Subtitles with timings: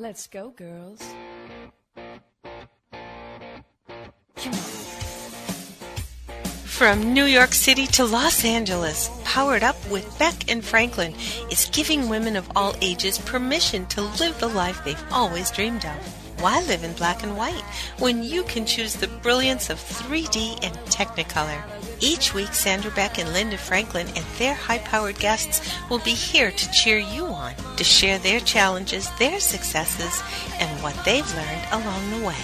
[0.00, 1.02] Let's go, girls.
[6.64, 11.12] From New York City to Los Angeles, Powered Up with Beck and Franklin
[11.50, 16.40] is giving women of all ages permission to live the life they've always dreamed of.
[16.40, 17.64] Why live in black and white
[17.98, 21.62] when you can choose the brilliance of 3D and Technicolor?
[22.00, 25.60] Each week, Sandra Beck and Linda Franklin and their high powered guests
[25.90, 30.22] will be here to cheer you on, to share their challenges, their successes,
[30.58, 32.36] and what they've learned along the way.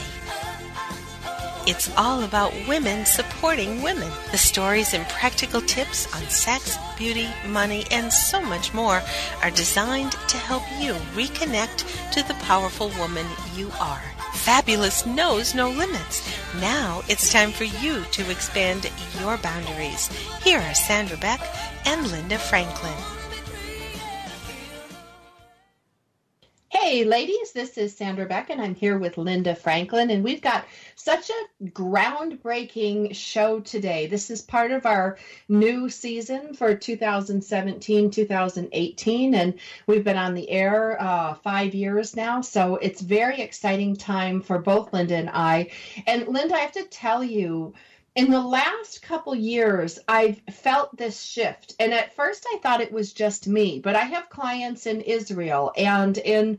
[1.66, 4.12] It's all about women supporting women.
[4.30, 9.02] The stories and practical tips on sex, beauty, money, and so much more
[9.42, 13.26] are designed to help you reconnect to the powerful woman
[13.56, 14.02] you are.
[14.36, 16.22] Fabulous knows no limits.
[16.60, 18.90] Now it's time for you to expand
[19.20, 20.08] your boundaries.
[20.44, 21.40] Here are Sandra Beck
[21.84, 23.15] and Linda Franklin.
[26.78, 30.66] Hey, ladies, this is Sandra Beck, and I'm here with Linda Franklin, and we've got
[30.94, 34.06] such a groundbreaking show today.
[34.06, 35.16] This is part of our
[35.48, 42.42] new season for 2017 2018, and we've been on the air uh, five years now,
[42.42, 45.70] so it's very exciting time for both Linda and I.
[46.06, 47.72] And Linda, I have to tell you,
[48.16, 51.74] in the last couple years, I've felt this shift.
[51.78, 55.70] And at first, I thought it was just me, but I have clients in Israel
[55.76, 56.58] and in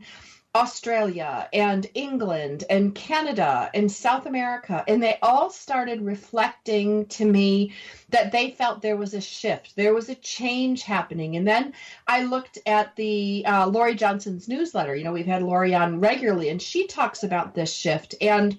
[0.54, 7.74] Australia and England and Canada and South America, and they all started reflecting to me
[8.08, 11.36] that they felt there was a shift, there was a change happening.
[11.36, 11.74] And then
[12.06, 14.94] I looked at the uh, Laurie Johnson's newsletter.
[14.94, 18.14] You know, we've had Laurie on regularly, and she talks about this shift.
[18.20, 18.56] And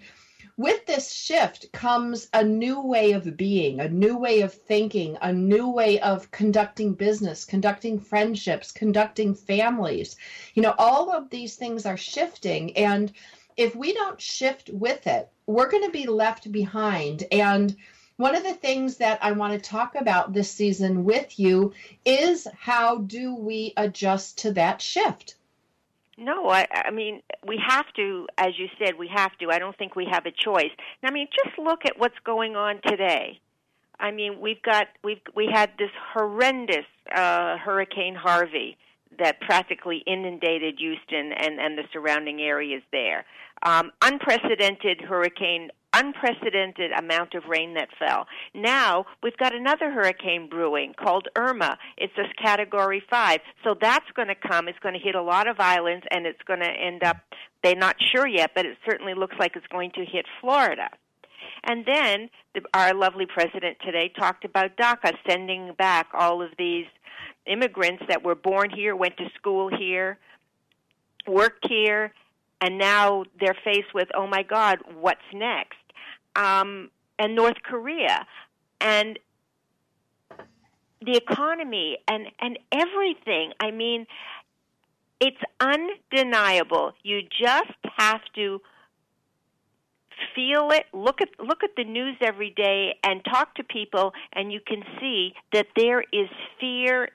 [0.59, 5.31] with this shift comes a new way of being, a new way of thinking, a
[5.31, 10.17] new way of conducting business, conducting friendships, conducting families.
[10.55, 12.75] You know, all of these things are shifting.
[12.75, 13.09] And
[13.55, 17.23] if we don't shift with it, we're going to be left behind.
[17.31, 17.73] And
[18.17, 21.71] one of the things that I want to talk about this season with you
[22.03, 25.35] is how do we adjust to that shift?
[26.19, 29.49] No, I, I mean we have to, as you said, we have to.
[29.49, 30.71] I don't think we have a choice.
[31.03, 33.39] I mean, just look at what's going on today.
[33.99, 38.77] I mean, we've got we've we had this horrendous uh, Hurricane Harvey
[39.17, 43.25] that practically inundated Houston and and the surrounding areas there.
[43.63, 45.69] Um, unprecedented hurricane
[45.99, 48.27] unprecedented amount of rain that fell.
[48.53, 51.77] Now we've got another hurricane brewing called Irma.
[51.97, 53.41] It's a category five.
[53.63, 54.67] So that's going to come.
[54.67, 57.17] It's going to hit a lot of islands and it's going to end up,
[57.63, 60.89] they're not sure yet, but it certainly looks like it's going to hit Florida.
[61.63, 66.85] And then the, our lovely president today talked about DACA, sending back all of these
[67.45, 70.17] immigrants that were born here, went to school here,
[71.27, 72.13] worked here,
[72.61, 75.75] and now they're faced with, oh my God, what's next?
[76.35, 78.25] Um, and North Korea,
[78.79, 79.19] and
[81.01, 83.51] the economy, and and everything.
[83.59, 84.05] I mean,
[85.19, 86.93] it's undeniable.
[87.03, 88.61] You just have to
[90.35, 94.51] feel it look at look at the news every day and talk to people and
[94.51, 96.27] you can see that there is
[96.59, 97.09] fear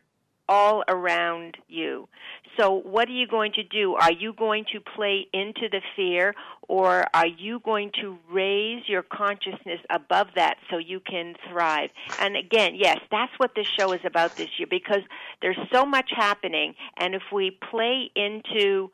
[0.49, 2.09] all around you.
[2.57, 3.95] So, what are you going to do?
[3.95, 6.35] Are you going to play into the fear,
[6.69, 11.91] or are you going to raise your consciousness above that so you can thrive?
[12.21, 15.03] And again, yes, that's what this show is about this year because
[15.43, 18.91] there's so much happening, and if we play into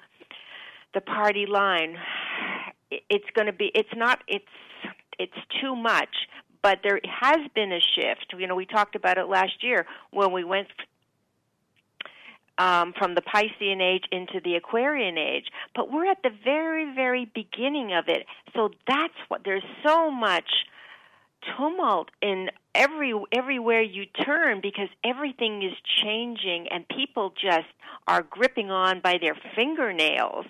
[0.95, 1.97] the party line,
[3.11, 3.71] it's going to be.
[3.75, 4.21] It's not.
[4.27, 4.45] It's
[5.19, 6.17] it's too much
[6.63, 8.35] but there has been a shift.
[8.37, 10.69] You know, we talked about it last year when we went
[12.61, 17.25] um, from the Piscean age into the Aquarian age, but we're at the very, very
[17.25, 18.27] beginning of it.
[18.55, 20.51] So that's what there's so much
[21.57, 25.73] tumult in every everywhere you turn because everything is
[26.03, 27.67] changing and people just
[28.07, 30.45] are gripping on by their fingernails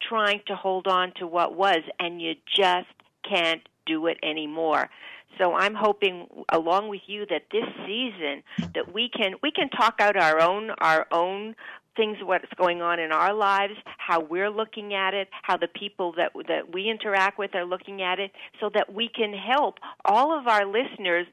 [0.00, 2.88] trying to hold on to what was and you just
[3.22, 4.90] can't do it anymore.
[5.38, 8.42] So I'm hoping, along with you, that this season
[8.74, 11.54] that we can we can talk out our own our own
[11.96, 16.12] things what's going on in our lives, how we're looking at it, how the people
[16.12, 18.30] that that we interact with are looking at it,
[18.60, 21.26] so that we can help all of our listeners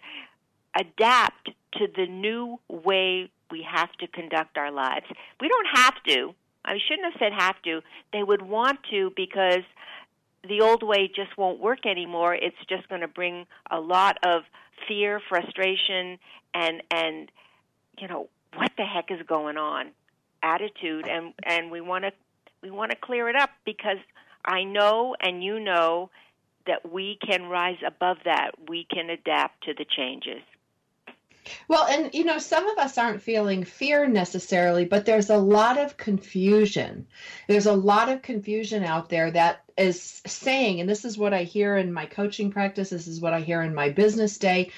[0.78, 5.06] adapt to the new way we have to conduct our lives.
[5.42, 6.36] We don't have to.
[6.66, 7.81] I shouldn't have said have to.
[8.13, 9.63] They would want to because
[10.48, 12.34] the old way just won't work anymore.
[12.34, 14.44] It's just going to bring a lot of
[14.88, 16.18] fear, frustration,
[16.54, 17.32] and and
[18.00, 19.92] you know what the heck is going on
[20.42, 22.12] attitude, and and we want to
[22.62, 23.98] We want to clear it up because
[24.44, 26.10] I know and you know
[26.66, 28.52] that we can rise above that.
[28.68, 30.42] We can adapt to the changes.
[31.68, 35.78] Well, and you know, some of us aren't feeling fear necessarily, but there's a lot
[35.78, 37.08] of confusion.
[37.48, 41.44] There's a lot of confusion out there that is saying, and this is what I
[41.44, 44.72] hear in my coaching practice, this is what I hear in my business day.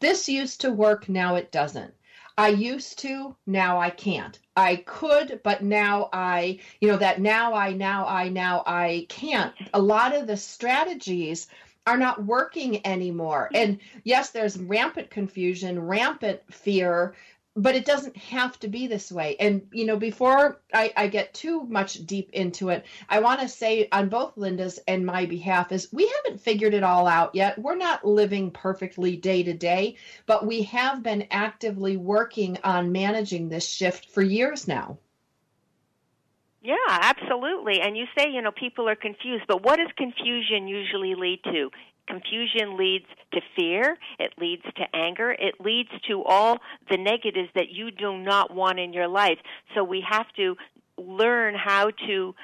[0.00, 1.92] This used to work, now it doesn't.
[2.36, 4.38] I used to, now I can't.
[4.56, 9.52] I could, but now I, you know, that now I, now I, now I can't.
[9.74, 11.48] A lot of the strategies
[11.88, 13.50] are not working anymore.
[13.52, 13.70] Mm-hmm.
[13.70, 17.14] And yes, there's rampant confusion, rampant fear,
[17.58, 19.36] but it doesn't have to be this way.
[19.40, 23.48] And, you know, before I, I get too much deep into it, I want to
[23.48, 27.58] say on both Linda's and my behalf is we haven't figured it all out yet.
[27.58, 29.96] We're not living perfectly day to day,
[30.26, 34.98] but we have been actively working on managing this shift for years now.
[36.62, 37.80] Yeah, absolutely.
[37.80, 41.70] And you say, you know, people are confused, but what does confusion usually lead to?
[42.08, 46.58] Confusion leads to fear, it leads to anger, it leads to all
[46.90, 49.38] the negatives that you do not want in your life.
[49.74, 50.56] So we have to
[50.96, 52.34] learn how to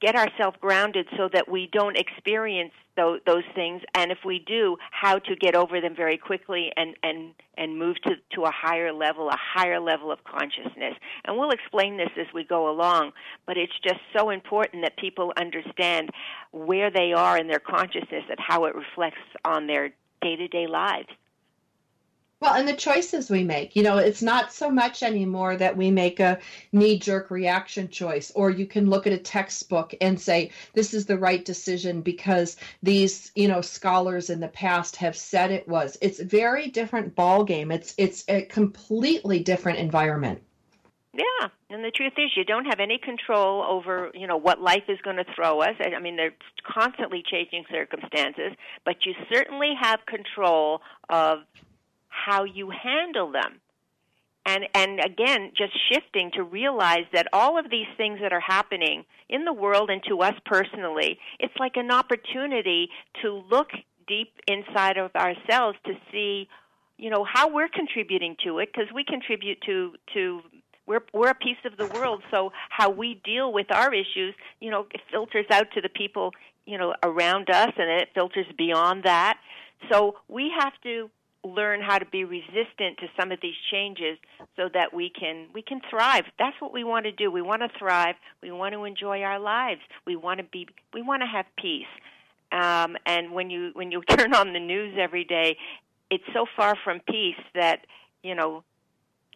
[0.00, 3.82] get ourselves grounded so that we don't experience those, those things.
[3.94, 7.96] And if we do how to get over them very quickly and and and move
[8.02, 10.94] to to a higher level a higher level of consciousness.
[11.24, 13.12] And we'll explain this as we go along
[13.46, 16.10] but it's just so important that people understand
[16.52, 19.90] where they are in their consciousness and how it reflects on their
[20.22, 21.08] day-to-day lives
[22.40, 25.90] well, and the choices we make, you know, it's not so much anymore that we
[25.90, 26.38] make a
[26.72, 31.04] knee jerk reaction choice, or you can look at a textbook and say, this is
[31.04, 35.98] the right decision because these, you know, scholars in the past have said it was.
[36.00, 37.70] It's a very different ball game.
[37.70, 40.42] It's it's a completely different environment.
[41.12, 44.84] Yeah, and the truth is, you don't have any control over, you know, what life
[44.88, 45.74] is going to throw us.
[45.80, 46.34] I mean, they're
[46.64, 48.52] constantly changing circumstances,
[48.84, 51.40] but you certainly have control of
[52.10, 53.60] how you handle them.
[54.46, 59.04] And and again, just shifting to realize that all of these things that are happening
[59.28, 62.88] in the world and to us personally, it's like an opportunity
[63.22, 63.68] to look
[64.06, 66.48] deep inside of ourselves to see,
[66.96, 70.40] you know, how we're contributing to it because we contribute to to
[70.86, 74.70] we're we're a piece of the world so how we deal with our issues you
[74.70, 76.32] know it filters out to the people
[76.66, 79.38] you know around us and it filters beyond that
[79.90, 81.08] so we have to
[81.44, 84.18] learn how to be resistant to some of these changes
[84.56, 86.24] so that we can we can thrive.
[86.38, 87.30] That's what we want to do.
[87.30, 88.16] We want to thrive.
[88.42, 89.80] We want to enjoy our lives.
[90.06, 91.86] We want to be we want to have peace.
[92.52, 95.56] Um, and when you when you turn on the news every day
[96.10, 97.86] it's so far from peace that
[98.22, 98.64] you know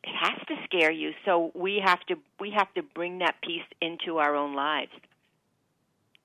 [0.03, 1.12] it has to scare you.
[1.25, 4.93] So we have to we have to bring that peace into our own lives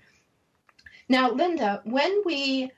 [1.08, 2.70] Now, Linda, when we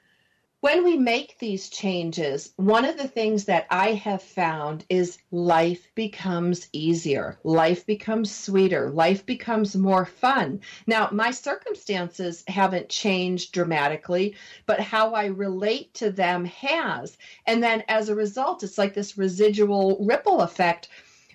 [0.61, 5.89] when we make these changes, one of the things that I have found is life
[5.95, 10.61] becomes easier, life becomes sweeter, life becomes more fun.
[10.89, 14.35] Now, my circumstances haven't changed dramatically,
[14.67, 17.17] but how I relate to them has.
[17.47, 20.89] And then as a result, it's like this residual ripple effect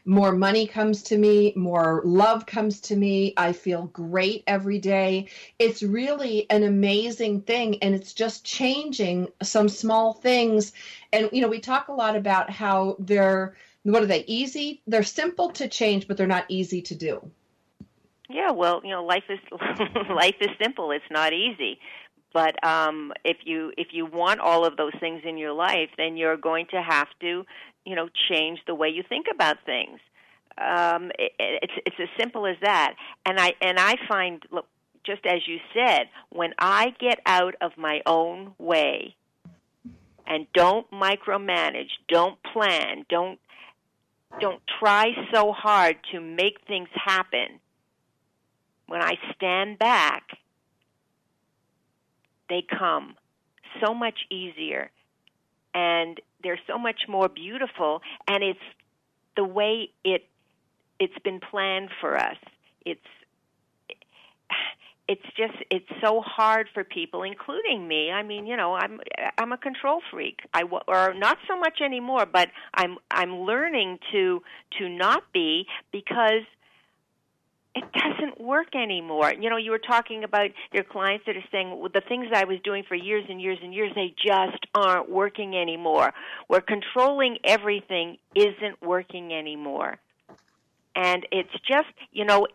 [0.05, 3.33] more money comes to me, more love comes to me.
[3.37, 5.27] I feel great every day.
[5.59, 7.81] It's really an amazing thing.
[7.81, 10.73] And it's just changing some small things.
[11.11, 14.81] And, you know, we talk a lot about how they're, what are they, easy?
[14.87, 17.31] They're simple to change, but they're not easy to do.
[18.29, 19.39] Yeah, well, you know, life is
[20.09, 20.91] life is simple.
[20.91, 21.79] It's not easy
[22.33, 26.17] but um if you if you want all of those things in your life then
[26.17, 27.45] you're going to have to
[27.85, 29.99] you know change the way you think about things.
[30.57, 32.95] Um it, it's it's as simple as that.
[33.25, 34.67] And i and i find look
[35.03, 39.15] just as you said when i get out of my own way
[40.25, 43.37] and don't micromanage don't plan don't
[44.39, 47.59] don't try so hard to make things happen
[48.87, 50.23] when i stand back
[52.49, 53.15] they come
[53.83, 54.91] so much easier.
[55.73, 58.59] And they're so much more beautiful and it's
[59.35, 60.25] the way it
[60.99, 62.37] it's been planned for us.
[62.85, 63.01] It's
[65.07, 68.11] it's just it's so hard for people including me.
[68.11, 68.99] I mean you know i'm
[69.37, 70.39] i'm a control freak.
[70.53, 74.41] I or not so much anymore but i'm i'm learning to
[74.79, 76.43] to not be because
[77.75, 79.33] it doesn't work anymore.
[79.39, 82.43] You know, you were talking about your clients that are saying well, the things I
[82.43, 86.13] was doing for years and years and years, they just aren't working anymore.
[86.47, 89.97] Where controlling everything isn't working anymore.
[90.95, 92.47] And it's just, you know,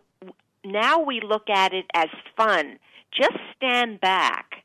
[0.63, 2.07] now we look at it as
[2.37, 2.79] fun.
[3.11, 4.63] Just stand back.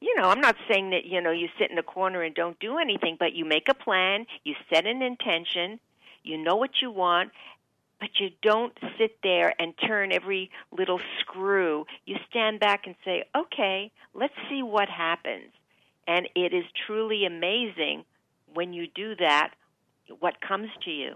[0.00, 2.58] You know, I'm not saying that, you know, you sit in a corner and don't
[2.58, 5.78] do anything, but you make a plan, you set an intention,
[6.24, 7.30] you know what you want,
[8.02, 11.86] but you don't sit there and turn every little screw.
[12.04, 15.52] You stand back and say, okay, let's see what happens.
[16.08, 18.04] And it is truly amazing
[18.52, 19.50] when you do that,
[20.18, 21.14] what comes to you.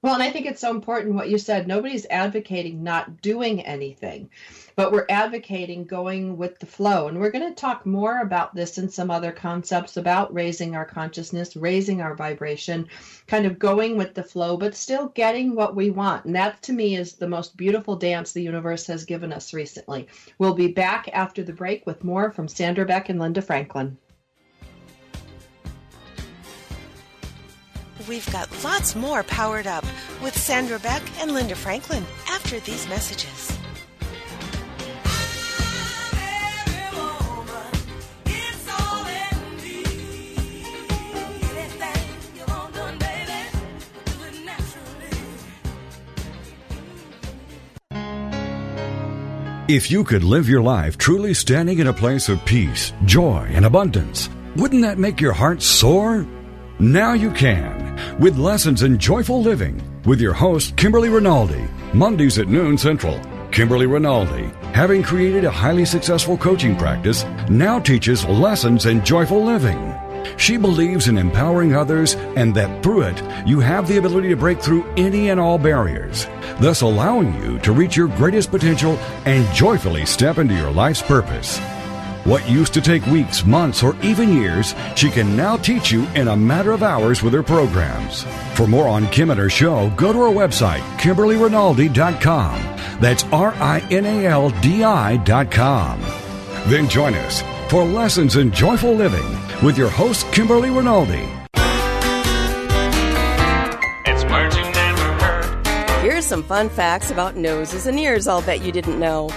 [0.00, 1.66] Well, and I think it's so important what you said.
[1.66, 4.30] Nobody's advocating not doing anything,
[4.76, 7.08] but we're advocating going with the flow.
[7.08, 10.84] And we're going to talk more about this and some other concepts about raising our
[10.84, 12.86] consciousness, raising our vibration,
[13.26, 16.26] kind of going with the flow, but still getting what we want.
[16.26, 20.06] And that to me is the most beautiful dance the universe has given us recently.
[20.38, 23.98] We'll be back after the break with more from Sandra Beck and Linda Franklin.
[28.08, 29.84] We've got lots more powered up
[30.22, 33.52] with Sandra Beck and Linda Franklin after these messages.
[49.68, 53.66] If you could live your life truly standing in a place of peace, joy, and
[53.66, 56.26] abundance, wouldn't that make your heart soar?
[56.80, 57.87] Now you can
[58.18, 63.20] with lessons in joyful living with your host, Kimberly Rinaldi, Mondays at noon Central.
[63.50, 69.94] Kimberly Rinaldi, having created a highly successful coaching practice, now teaches lessons in joyful living.
[70.36, 74.60] She believes in empowering others and that through it, you have the ability to break
[74.60, 76.26] through any and all barriers,
[76.60, 81.60] thus allowing you to reach your greatest potential and joyfully step into your life's purpose.
[82.28, 86.28] What used to take weeks, months, or even years, she can now teach you in
[86.28, 88.24] a matter of hours with her programs.
[88.52, 93.00] For more on Kim and her show, go to her website, KimberlyRinaldi.com.
[93.00, 96.00] That's R I N A L D I.com.
[96.66, 99.24] Then join us for Lessons in Joyful Living
[99.62, 101.26] with your host, Kimberly Rinaldi.
[104.04, 105.66] It's words you never heard.
[106.02, 109.30] Here's some fun facts about noses and ears I'll bet you didn't know.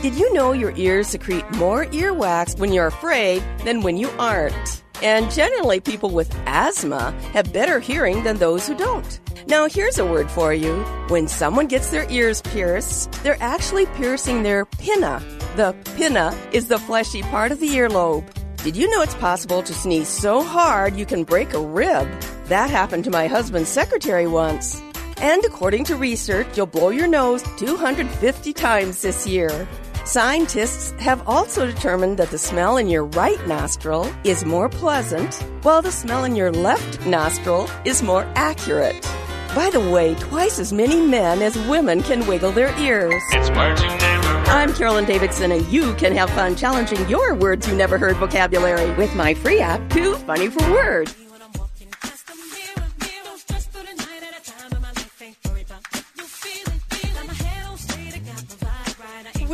[0.00, 4.84] Did you know your ears secrete more earwax when you're afraid than when you aren't?
[5.02, 9.18] And generally, people with asthma have better hearing than those who don't.
[9.48, 10.84] Now, here's a word for you.
[11.08, 15.20] When someone gets their ears pierced, they're actually piercing their pinna.
[15.56, 18.24] The pinna is the fleshy part of the earlobe.
[18.62, 22.08] Did you know it's possible to sneeze so hard you can break a rib?
[22.44, 24.80] That happened to my husband's secretary once.
[25.20, 29.66] And according to research, you'll blow your nose 250 times this year.
[30.08, 35.82] Scientists have also determined that the smell in your right nostril is more pleasant, while
[35.82, 39.02] the smell in your left nostril is more accurate.
[39.54, 43.22] By the way, twice as many men as women can wiggle their ears.
[43.32, 44.48] It's words you never heard.
[44.48, 48.90] I'm Carolyn Davidson, and you can have fun challenging your words you never heard vocabulary
[48.94, 51.14] with my free app, Too Funny for Words.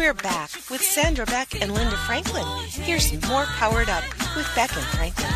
[0.05, 2.45] We're back with Sandra Beck and Linda Franklin.
[2.69, 4.05] Here's more Powered Up
[4.37, 5.33] with Beck and Franklin.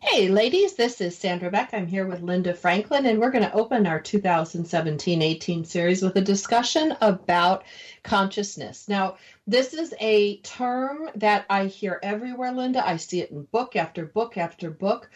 [0.00, 1.74] Hey, ladies, this is Sandra Beck.
[1.74, 6.16] I'm here with Linda Franklin, and we're going to open our 2017 18 series with
[6.16, 7.64] a discussion about
[8.02, 8.88] consciousness.
[8.88, 12.82] Now, this is a term that I hear everywhere, Linda.
[12.88, 15.10] I see it in book after book after book.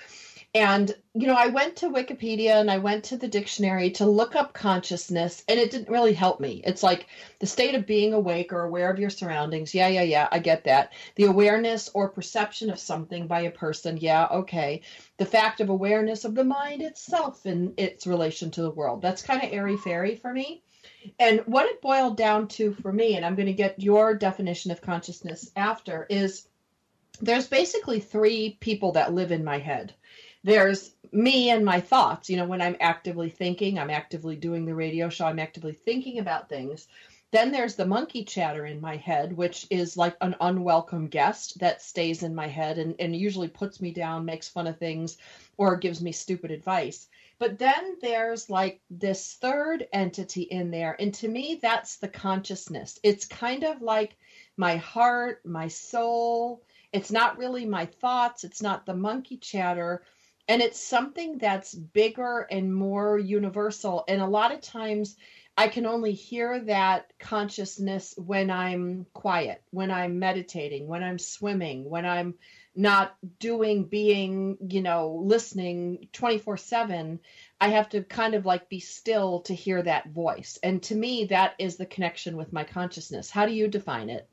[0.53, 4.35] And, you know, I went to Wikipedia and I went to the dictionary to look
[4.35, 6.61] up consciousness, and it didn't really help me.
[6.65, 7.07] It's like
[7.39, 9.73] the state of being awake or aware of your surroundings.
[9.73, 10.93] Yeah, yeah, yeah, I get that.
[11.15, 13.97] The awareness or perception of something by a person.
[13.97, 14.83] Yeah, okay.
[15.19, 19.03] The fact of awareness of the mind itself and its relation to the world.
[19.03, 20.65] That's kind of airy fairy for me.
[21.21, 24.73] And what it boiled down to for me, and I'm going to get your definition
[24.73, 26.49] of consciousness after, is
[27.21, 29.95] there's basically three people that live in my head
[30.43, 32.31] there's me and my thoughts.
[32.31, 36.19] You know, when I'm actively thinking, I'm actively doing the radio show, I'm actively thinking
[36.19, 36.89] about things.
[37.33, 41.81] Then there's the monkey chatter in my head, which is like an unwelcome guest that
[41.81, 45.17] stays in my head and, and usually puts me down, makes fun of things,
[45.57, 47.07] or gives me stupid advice.
[47.39, 50.97] But then there's like this third entity in there.
[50.99, 52.99] And to me, that's the consciousness.
[53.03, 54.17] It's kind of like
[54.57, 56.63] my heart, my soul.
[56.93, 60.03] It's not really my thoughts, it's not the monkey chatter
[60.51, 64.03] and it's something that's bigger and more universal.
[64.09, 65.17] And a lot of times
[65.57, 71.89] i can only hear that consciousness when i'm quiet when i'm meditating when i'm swimming
[71.91, 72.35] when i'm
[72.75, 77.19] not doing being you know listening 24/7
[77.61, 80.59] i have to kind of like be still to hear that voice.
[80.63, 83.29] And to me that is the connection with my consciousness.
[83.29, 84.29] How do you define it?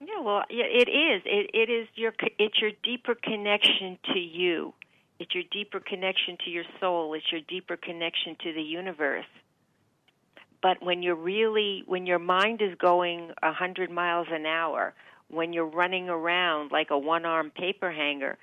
[0.00, 1.22] Yeah well it is.
[1.24, 4.74] It, it is your it's your deeper connection to you
[5.18, 7.14] it's your deeper connection to your soul.
[7.14, 9.24] It's your deeper connection to the universe.
[10.62, 14.94] But when you're really, when your mind is going a hundred miles an hour,
[15.28, 18.38] when you're running around like a one-armed paper hanger,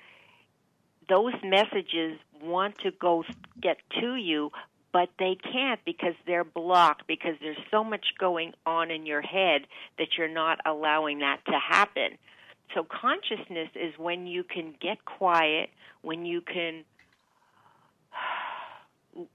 [1.08, 3.24] those messages want to go
[3.60, 4.50] get to you,
[4.92, 9.62] but they can't because they're blocked because there's so much going on in your head
[9.98, 12.18] that you're not allowing that to happen.
[12.74, 15.70] So consciousness is when you can get quiet,
[16.02, 16.84] when you can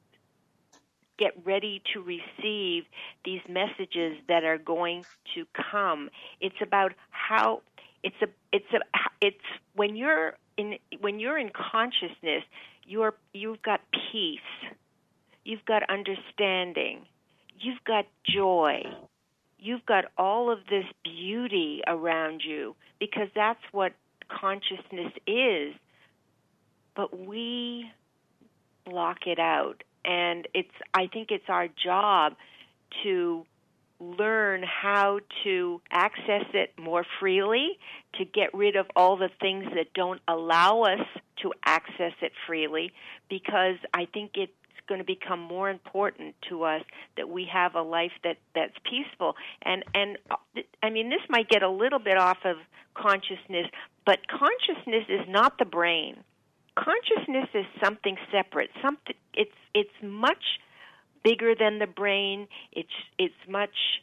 [1.17, 2.83] get ready to receive
[3.25, 5.03] these messages that are going
[5.35, 6.09] to come.
[6.39, 7.61] It's about how
[8.03, 8.79] it's a it's a
[9.21, 9.37] it's
[9.75, 12.43] when you're in when you're in consciousness,
[12.85, 14.39] you're you've got peace.
[15.43, 17.05] You've got understanding.
[17.59, 18.83] You've got joy.
[19.61, 23.93] You've got all of this beauty around you because that's what
[24.27, 25.73] consciousness is
[26.95, 27.89] but we
[28.85, 29.83] block it out.
[30.03, 32.33] And it's I think it's our job
[33.03, 33.45] to
[33.99, 37.77] learn how to access it more freely,
[38.15, 41.05] to get rid of all the things that don't allow us
[41.43, 42.91] to access it freely,
[43.29, 44.31] because I think
[44.71, 46.83] it's going to become more important to us
[47.17, 49.35] that we have a life that that's peaceful.
[49.63, 50.17] And and
[50.83, 52.57] I mean this might get a little bit off of
[52.93, 53.67] consciousness,
[54.05, 56.23] but consciousness is not the brain
[56.75, 58.69] consciousness is something separate.
[58.81, 60.59] Something it's it's much
[61.23, 62.47] bigger than the brain.
[62.71, 64.01] It's it's much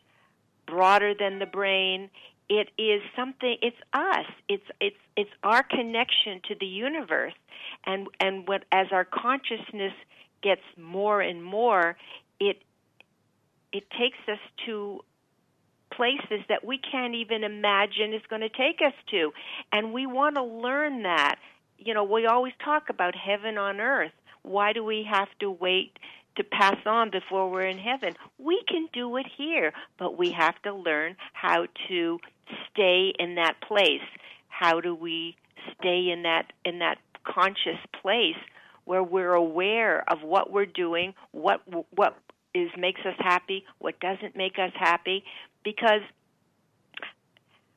[0.67, 2.11] broader than the brain.
[2.49, 3.57] It is something.
[3.63, 4.27] It's us.
[4.49, 7.35] It's it's it's our connection to the universe,
[7.87, 9.93] and and what as our consciousness
[10.42, 11.96] gets more and more,
[12.40, 12.62] it
[13.72, 15.01] it takes us to
[15.92, 19.33] places that we can't even imagine is going to take us to,
[19.72, 21.37] and we want to learn that
[21.79, 24.12] you know, we always talk about heaven on earth.
[24.42, 25.98] Why do we have to wait
[26.37, 28.14] to pass on before we're in heaven?
[28.38, 32.18] We can do it here, but we have to learn how to
[32.70, 34.03] stay in that place.
[34.48, 35.37] How do we
[35.79, 38.37] stay in that in that conscious place
[38.88, 41.61] where we're aware of what we're doing, what
[41.94, 42.16] what
[42.55, 45.22] is makes us happy, what doesn't make us happy
[45.62, 46.01] because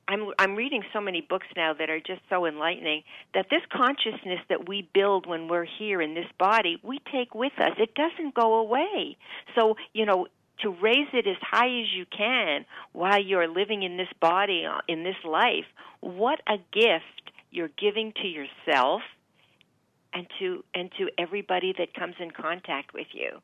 [0.07, 4.39] I'm I'm reading so many books now that are just so enlightening that this consciousness
[4.47, 7.71] that we build when we're here in this body, we take with us.
[7.77, 9.17] It doesn't go away.
[9.53, 10.27] So, you know,
[10.61, 15.03] to raise it as high as you can while you're living in this body in
[15.03, 15.65] this life,
[15.99, 19.01] what a gift you're giving to yourself
[20.13, 23.41] and to and to everybody that comes in contact with you.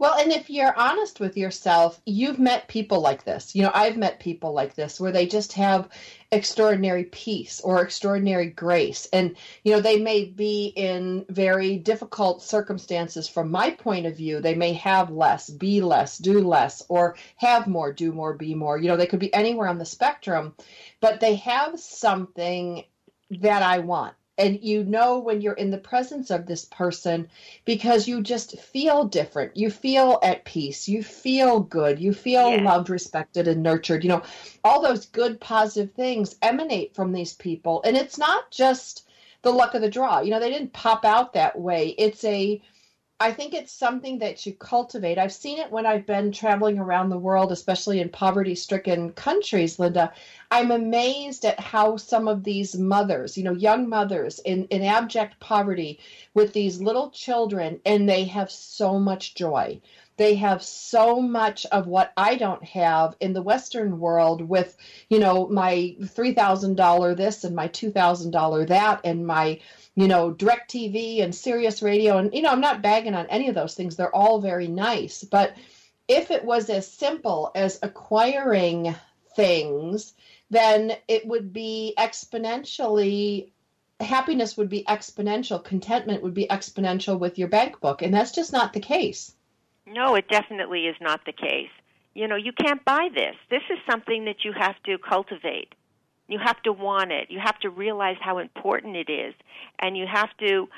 [0.00, 3.56] Well, and if you're honest with yourself, you've met people like this.
[3.56, 5.88] You know, I've met people like this where they just have
[6.30, 9.08] extraordinary peace or extraordinary grace.
[9.12, 14.40] And, you know, they may be in very difficult circumstances from my point of view.
[14.40, 18.78] They may have less, be less, do less, or have more, do more, be more.
[18.78, 20.54] You know, they could be anywhere on the spectrum,
[21.00, 22.84] but they have something
[23.30, 27.28] that I want and you know when you're in the presence of this person
[27.64, 29.56] because you just feel different.
[29.56, 30.88] You feel at peace.
[30.88, 32.00] You feel good.
[32.00, 32.62] You feel yeah.
[32.62, 34.04] loved respected and nurtured.
[34.04, 34.22] You know
[34.64, 37.82] all those good positive things emanate from these people.
[37.84, 39.06] And it's not just
[39.42, 40.20] the luck of the draw.
[40.20, 41.94] You know they didn't pop out that way.
[41.98, 42.62] It's a
[43.20, 45.18] I think it's something that you cultivate.
[45.18, 49.80] I've seen it when I've been traveling around the world, especially in poverty stricken countries,
[49.80, 50.12] Linda.
[50.52, 55.40] I'm amazed at how some of these mothers, you know, young mothers in, in abject
[55.40, 55.98] poverty
[56.34, 59.80] with these little children, and they have so much joy.
[60.18, 64.76] They have so much of what I don't have in the Western world with,
[65.08, 69.60] you know, my $3,000 this and my $2,000 that and my
[69.98, 72.18] you know, DirecTV and Sirius Radio.
[72.18, 73.96] And, you know, I'm not bagging on any of those things.
[73.96, 75.24] They're all very nice.
[75.24, 75.56] But
[76.06, 78.94] if it was as simple as acquiring
[79.34, 80.14] things,
[80.50, 83.50] then it would be exponentially,
[83.98, 88.00] happiness would be exponential, contentment would be exponential with your bank book.
[88.00, 89.34] And that's just not the case.
[89.92, 91.70] No, it definitely is not the case.
[92.14, 93.36] You know, you can't buy this.
[93.50, 95.74] This is something that you have to cultivate.
[96.26, 97.30] You have to want it.
[97.30, 99.34] You have to realize how important it is,
[99.78, 100.68] and you have to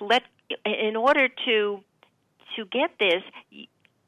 [0.00, 0.22] let.
[0.64, 1.80] In order to
[2.56, 3.22] to get this,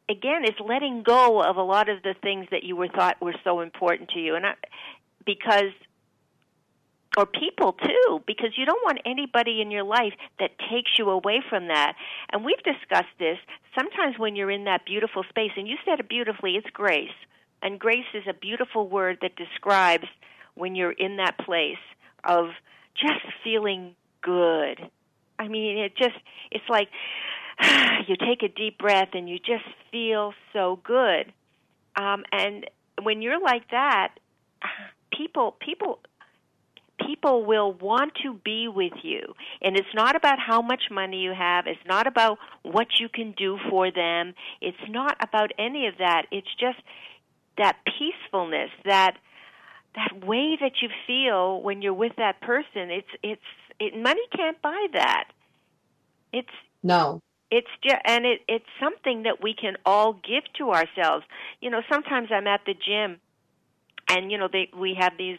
[0.09, 3.35] again, it's letting go of a lot of the things that you were thought were
[3.45, 4.55] so important to you, and I,
[5.25, 5.73] because
[7.17, 11.43] or people too, because you don't want anybody in your life that takes you away
[11.49, 11.95] from that.
[12.33, 13.39] And we've discussed this.
[13.79, 17.11] Sometimes when you're in that beautiful space, and you said it beautifully, it's grace.
[17.63, 20.07] And grace is a beautiful word that describes
[20.55, 21.77] when you're in that place
[22.25, 22.47] of
[22.95, 24.91] just feeling good.
[25.39, 26.17] I mean, it just,
[26.51, 26.89] it's like
[28.09, 31.33] you take a deep breath and you just feel so good.
[31.97, 32.67] Um, and
[33.03, 34.15] when you're like that,
[35.17, 36.01] people, people,
[37.07, 39.35] people will want to be with you.
[39.61, 41.67] And it's not about how much money you have.
[41.67, 44.35] It's not about what you can do for them.
[44.61, 46.27] It's not about any of that.
[46.31, 46.79] It's just
[47.59, 49.17] that peacefulness, that
[49.95, 53.41] that way that you feel when you're with that person it's it's
[53.79, 55.25] it money can't buy that
[56.33, 56.49] it's
[56.83, 61.25] no it's just and it it's something that we can all give to ourselves
[61.61, 63.19] you know sometimes i'm at the gym
[64.09, 65.39] and you know they we have these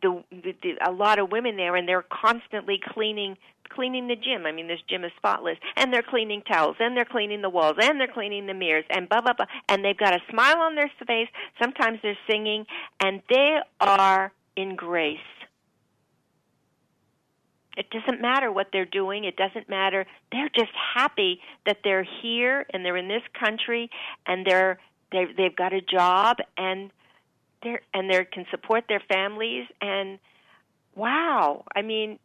[0.00, 3.36] the, the, a lot of women there and they're constantly cleaning
[3.74, 4.44] cleaning the gym.
[4.44, 7.76] I mean, this gym is spotless, and they're cleaning towels, and they're cleaning the walls,
[7.80, 9.46] and they're cleaning the mirrors, and blah blah blah.
[9.68, 11.28] And they've got a smile on their face.
[11.60, 12.66] Sometimes they're singing,
[13.00, 15.18] and they are in grace.
[17.76, 19.24] It doesn't matter what they're doing.
[19.24, 20.06] It doesn't matter.
[20.30, 23.90] They're just happy that they're here and they're in this country
[24.26, 24.78] and they're
[25.10, 26.90] they they've got a job and
[27.62, 30.18] they're and they can support their families and
[30.94, 31.64] wow.
[31.74, 32.18] I mean,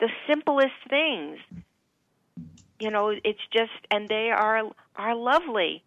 [0.00, 1.38] the simplest things.
[2.80, 4.62] You know, it's just and they are
[4.96, 5.82] are lovely.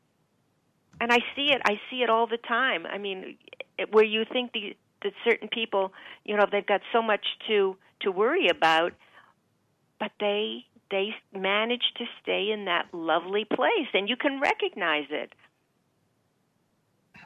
[1.00, 1.62] And I see it.
[1.66, 2.86] I see it all the time.
[2.86, 3.38] I mean,
[3.90, 5.94] where you think the, that certain people,
[6.26, 8.94] you know, they've got so much to to worry about,
[10.00, 15.34] but they they manage to stay in that lovely place, and you can recognize it.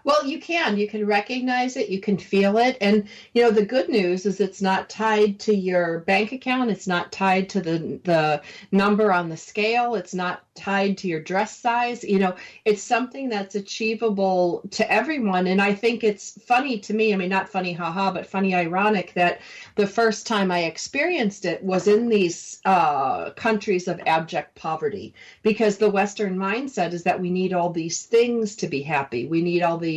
[0.06, 0.78] Well, you can.
[0.78, 1.90] You can recognize it.
[1.90, 2.78] You can feel it.
[2.80, 6.70] And, you know, the good news is it's not tied to your bank account.
[6.70, 9.96] It's not tied to the, the number on the scale.
[9.96, 12.04] It's not tied to your dress size.
[12.04, 15.48] You know, it's something that's achievable to everyone.
[15.48, 17.12] And I think it's funny to me.
[17.12, 19.42] I mean, not funny, haha, but funny, ironic that
[19.74, 25.78] the first time I experienced it was in these uh, countries of abject poverty because
[25.78, 29.26] the Western mindset is that we need all these things to be happy.
[29.26, 29.95] We need all these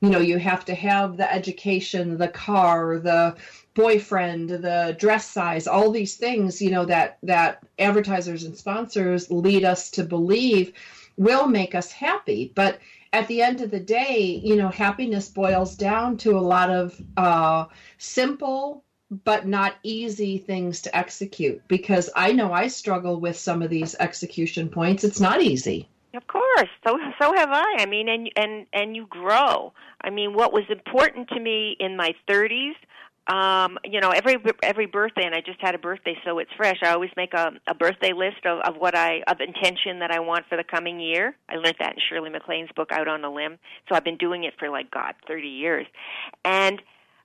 [0.00, 3.34] you know you have to have the education the car the
[3.74, 9.64] boyfriend the dress size all these things you know that that advertisers and sponsors lead
[9.64, 10.72] us to believe
[11.16, 12.52] will make us happy.
[12.54, 12.78] But
[13.12, 17.00] at the end of the day you know happiness boils down to a lot of
[17.16, 17.66] uh,
[17.98, 18.82] simple
[19.24, 21.62] but not easy things to execute.
[21.68, 25.04] Because i know i struggle with some of these execution points.
[25.04, 27.76] It's not easy of course, so so have I.
[27.78, 29.72] I mean, and and and you grow.
[30.02, 32.74] I mean, what was important to me in my 30s,
[33.28, 36.78] um, you know, every every birthday, and I just had a birthday, so it's fresh.
[36.82, 40.20] I always make a, a birthday list of, of what I of intention that I
[40.20, 41.34] want for the coming year.
[41.48, 43.58] I learned that in Shirley MacLaine's book, Out on a Limb.
[43.88, 45.86] So I've been doing it for like God, thirty years,
[46.44, 46.80] and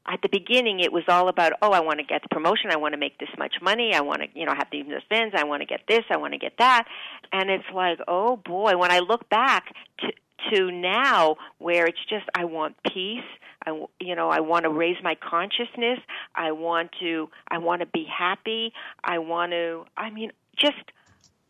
[0.07, 2.75] at the beginning it was all about oh i want to get the promotion i
[2.75, 5.43] want to make this much money i want to you know have these fins i
[5.43, 6.85] want to get this i want to get that
[7.31, 10.11] and it's like oh boy when i look back to
[10.49, 13.23] to now where it's just I want peace.
[13.65, 15.99] I you know I want to raise my consciousness.
[16.35, 18.73] I want to I want to be happy.
[19.03, 20.77] I want to I mean just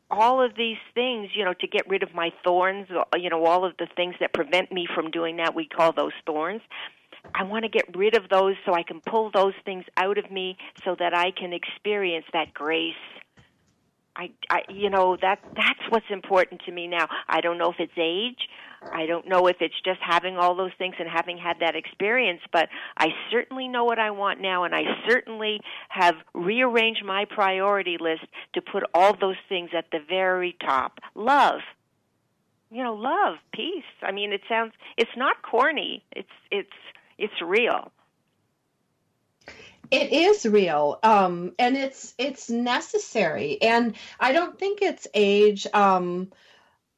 [0.09, 3.63] all of these things, you know, to get rid of my thorns, you know, all
[3.63, 6.61] of the things that prevent me from doing that, we call those thorns.
[7.33, 10.31] I want to get rid of those so I can pull those things out of
[10.31, 12.93] me so that I can experience that grace.
[14.15, 17.07] I, I you know that that's what's important to me now.
[17.29, 18.49] I don't know if it's age.
[18.91, 22.41] I don't know if it's just having all those things and having had that experience,
[22.51, 27.97] but I certainly know what I want now, and I certainly have rearranged my priority
[27.99, 30.99] list to put all those things at the very top.
[31.13, 31.61] Love.
[32.71, 33.83] You know, love, peace.
[34.01, 36.03] I mean, it sounds it's not corny.
[36.11, 36.69] It's it's
[37.21, 37.91] it's real.
[39.89, 45.67] It is real, um, and it's it's necessary, and I don't think it's age.
[45.73, 46.31] Um,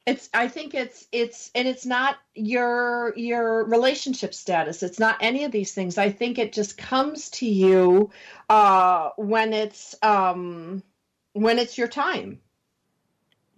[0.06, 5.44] it's i think it's it's and it's not your your relationship status it's not any
[5.44, 8.10] of these things i think it just comes to you
[8.50, 10.82] uh when it's um
[11.32, 12.38] when it's your time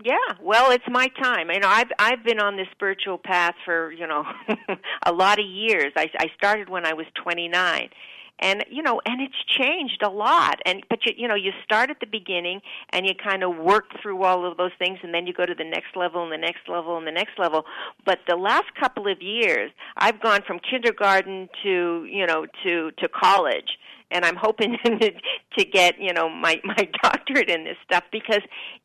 [0.03, 1.51] yeah well it's my time.
[1.51, 4.25] You know i've i've been on this spiritual path for you know
[5.07, 5.93] a lot of years.
[5.97, 7.91] I i started when i was 29
[8.39, 10.61] and you know and it's changed a lot.
[10.67, 13.85] And but you you know you start at the beginning and you kind of work
[14.03, 16.39] through all of those things and then you go to the next level and the
[16.39, 17.65] next level and the next level.
[18.05, 23.09] But the last couple of years i've gone from kindergarten to you know to to
[23.09, 23.79] college.
[24.11, 28.43] And i'm hoping to get you know my my doctorate in this stuff because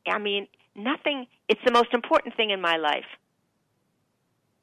[0.08, 3.06] i mean nothing it's the most important thing in my life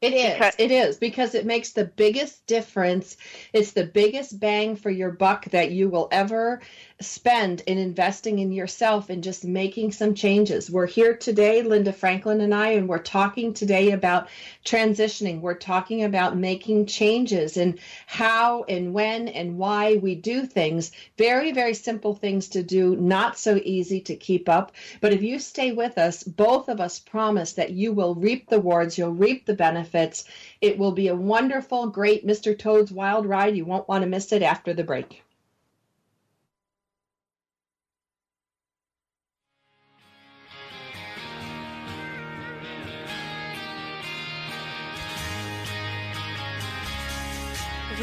[0.01, 0.35] it is.
[0.35, 3.17] Because, it is because it makes the biggest difference.
[3.53, 6.61] It's the biggest bang for your buck that you will ever
[7.01, 10.69] spend in investing in yourself and just making some changes.
[10.69, 14.29] We're here today, Linda Franklin and I, and we're talking today about
[14.65, 15.41] transitioning.
[15.41, 20.91] We're talking about making changes and how and when and why we do things.
[21.17, 24.73] Very, very simple things to do, not so easy to keep up.
[25.01, 28.59] But if you stay with us, both of us promise that you will reap the
[28.59, 30.25] rewards, you'll reap the benefits.
[30.61, 32.59] It will be a wonderful, great Mr.
[32.59, 33.57] Toad's Wild Ride.
[33.57, 35.23] You won't want to miss it after the break.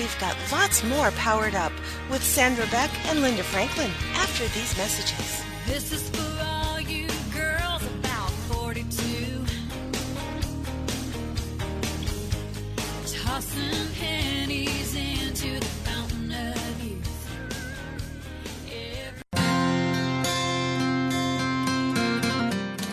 [0.06, 1.72] We've got lots more powered up
[2.12, 5.44] with Sandra Beck and Linda Franklin after these messages.
[5.66, 9.44] This is for all you girls about 42.
[13.18, 13.88] Tossing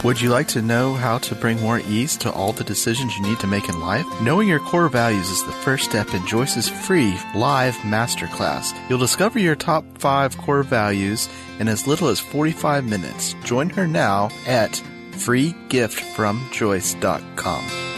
[0.04, 3.22] Would you like to know how to bring more ease to all the decisions you
[3.22, 4.04] need to make in life?
[4.20, 8.76] Knowing your core values is the first step in Joyce's free live masterclass.
[8.90, 11.28] You'll discover your top five core values
[11.60, 13.36] in as little as 45 minutes.
[13.44, 14.72] Join her now at
[15.12, 17.91] freegiftfromjoyce.com.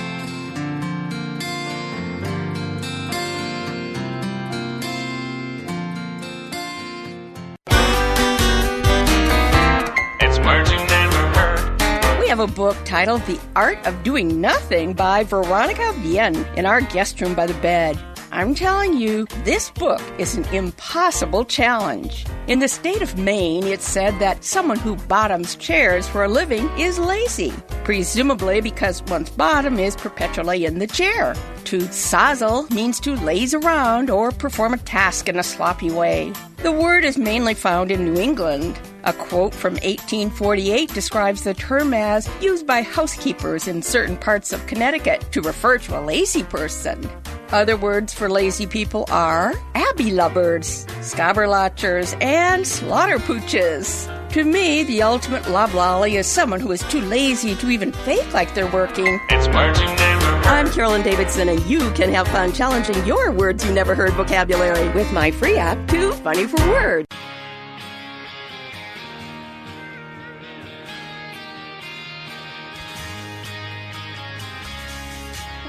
[12.94, 17.54] titled The Art of Doing Nothing by Veronica Vienne in our guest room by the
[17.54, 17.98] bed.
[18.34, 22.26] I'm telling you, this book is an impossible challenge.
[22.48, 26.68] In the state of Maine, it's said that someone who bottoms chairs for a living
[26.76, 27.52] is lazy,
[27.84, 31.36] presumably because one's bottom is perpetually in the chair.
[31.66, 36.32] To sozzle means to laze around or perform a task in a sloppy way.
[36.56, 38.76] The word is mainly found in New England.
[39.04, 44.66] A quote from 1848 describes the term as used by housekeepers in certain parts of
[44.66, 47.08] Connecticut to refer to a lazy person.
[47.54, 54.10] Other words for lazy people are abbey lubbers, scabberlatchers, and slaughterpooches.
[54.30, 58.52] To me, the ultimate loblolly is someone who is too lazy to even fake like
[58.56, 59.20] they're working.
[59.30, 60.46] It's words you never heard.
[60.46, 64.88] I'm Carolyn Davidson, and you can have fun challenging your words you never heard vocabulary
[64.88, 67.06] with my free app, Too Funny for Words.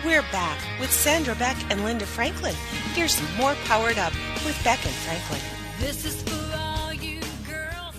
[0.04, 2.56] We're back with Sandra Beck and Linda Franklin.
[2.94, 4.14] Here's more Powered Up
[4.46, 5.42] with Beck and Franklin.
[5.80, 7.96] This is for all you girls.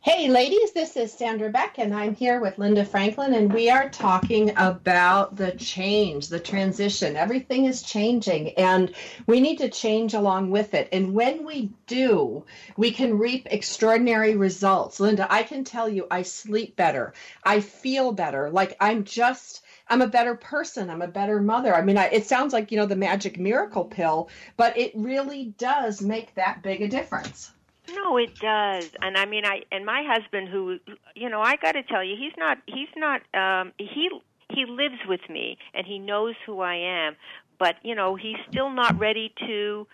[0.00, 3.88] Hey, ladies, this is Sandra Beck, and I'm here with Linda Franklin, and we are
[3.90, 7.16] talking about the change, the transition.
[7.16, 8.92] Everything is changing, and
[9.26, 10.88] we need to change along with it.
[10.92, 12.44] And when we do,
[12.76, 14.98] we can reap extraordinary results.
[14.98, 17.12] Linda, I can tell you, I sleep better,
[17.44, 19.62] I feel better, like I'm just.
[19.90, 20.90] I'm a better person.
[20.90, 21.74] I'm a better mother.
[21.74, 25.54] I mean, I, it sounds like, you know, the magic miracle pill, but it really
[25.58, 27.52] does make that big a difference.
[27.94, 28.90] No, it does.
[29.00, 30.78] And I mean, I and my husband, who
[31.14, 32.58] you know, I got to tell you, he's not.
[32.66, 33.22] He's not.
[33.34, 34.10] Um, he
[34.50, 37.16] he lives with me, and he knows who I am.
[37.58, 39.86] But you know, he's still not ready to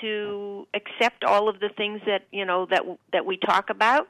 [0.00, 4.08] to accept all of the things that you know that that we talk about.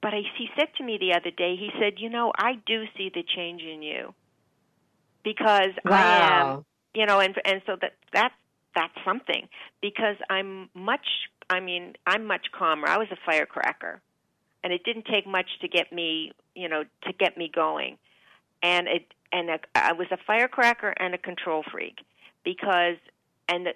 [0.00, 3.10] But he said to me the other day, he said, "You know, I do see
[3.14, 4.14] the change in you
[5.24, 8.32] because I am, you know, and and so that that
[8.74, 9.48] that's something
[9.80, 11.06] because I'm much.
[11.50, 12.88] I mean, I'm much calmer.
[12.88, 14.00] I was a firecracker,
[14.62, 17.98] and it didn't take much to get me, you know, to get me going,
[18.62, 21.98] and it and a, I was a firecracker and a control freak
[22.44, 22.96] because
[23.48, 23.72] and the,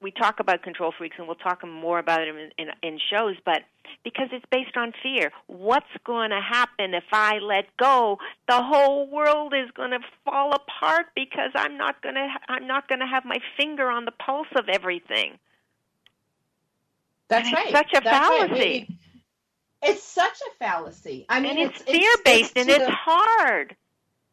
[0.00, 3.36] we talk about control freaks and we'll talk more about it in, in, in shows,
[3.44, 3.62] but
[4.04, 5.32] because it's based on fear.
[5.48, 8.18] What's going to happen if I let go?
[8.48, 12.88] The whole world is going to fall apart because I'm not going to I'm not
[12.88, 15.38] going to have my finger on the pulse of everything.
[17.28, 17.70] That's And right.
[17.72, 18.48] such a That's right.
[18.48, 18.86] fallacy.
[18.88, 18.94] We-
[19.80, 21.24] it's such a fallacy.
[21.28, 23.76] I mean, and it's, it's fear based and to it's hard.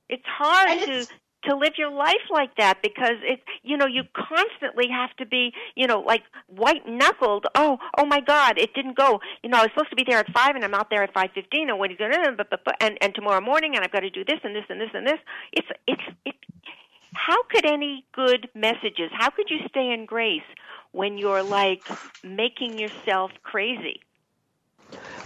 [0.09, 1.07] It's hard And to it's-
[1.45, 5.53] to live your life like that because it's you know you constantly have to be
[5.75, 9.19] you know like white knuckled oh oh my god it didn't go.
[9.43, 11.13] You know i was supposed to be there at five and i'm out there at
[11.13, 12.09] five fifteen and when you go
[12.79, 15.07] and and tomorrow morning and i've got to do this and this and this and
[15.07, 15.19] this.
[15.53, 16.35] It's it's it
[17.13, 20.43] how could any good messages how could you stay in grace
[20.91, 21.83] when you're like
[22.23, 24.01] making yourself crazy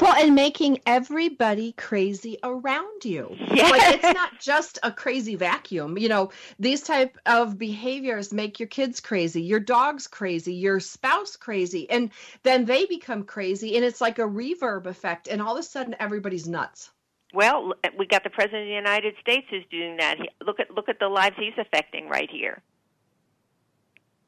[0.01, 3.35] Well, and making everybody crazy around you.
[3.53, 3.69] Yes.
[3.79, 5.97] Like it's not just a crazy vacuum.
[5.97, 11.35] You know, these type of behaviors make your kids crazy, your dog's crazy, your spouse
[11.35, 12.09] crazy, and
[12.43, 15.95] then they become crazy and it's like a reverb effect and all of a sudden
[15.99, 16.89] everybody's nuts.
[17.33, 20.17] Well, eh, we got the president of the United States who's doing that.
[20.43, 22.61] Look at look at the lives he's affecting right here.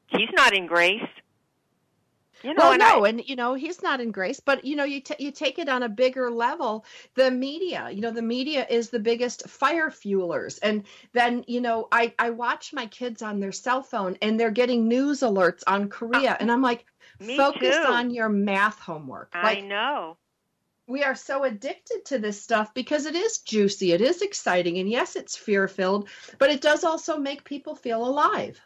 [0.08, 1.02] He's not in grace.
[2.42, 4.84] You know, well, no, I, and you know he's not in grace, but you know
[4.84, 6.84] you t- you take it on a bigger level.
[7.14, 11.88] The media, you know, the media is the biggest fire fuelers, and then you know
[11.92, 15.88] I I watch my kids on their cell phone and they're getting news alerts on
[15.88, 16.84] Korea, and I'm like,
[17.20, 17.86] Uh, focus too.
[17.88, 19.34] on your math homework.
[19.34, 20.18] I Like know.
[20.86, 24.88] we are so addicted to this stuff because it is juicy, it is exciting, and
[24.88, 28.60] yes, it's fear filled, but it does also make people feel alive.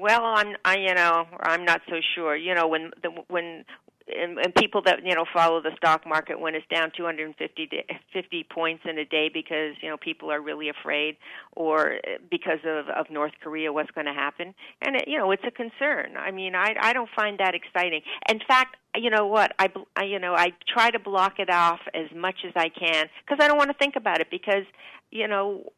[0.00, 2.34] Well, I'm I you know I'm not so sure.
[2.34, 3.64] You know when the when
[4.08, 7.98] and, and people that you know follow the stock market when it's down 250 da-
[8.10, 11.16] 50 points in a day because you know people are really afraid
[11.54, 14.54] or uh, because of of North Korea what's going to happen.
[14.80, 16.16] And it, you know it's a concern.
[16.16, 18.00] I mean I I don't find that exciting.
[18.30, 19.52] In fact you know what?
[19.58, 23.06] I, I you know I try to block it off as much as I can
[23.24, 24.64] because I don't want to think about it because
[25.10, 25.72] you know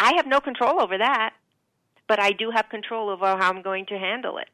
[0.00, 1.34] I have no control over that
[2.08, 4.48] but I do have control over how I'm going to handle it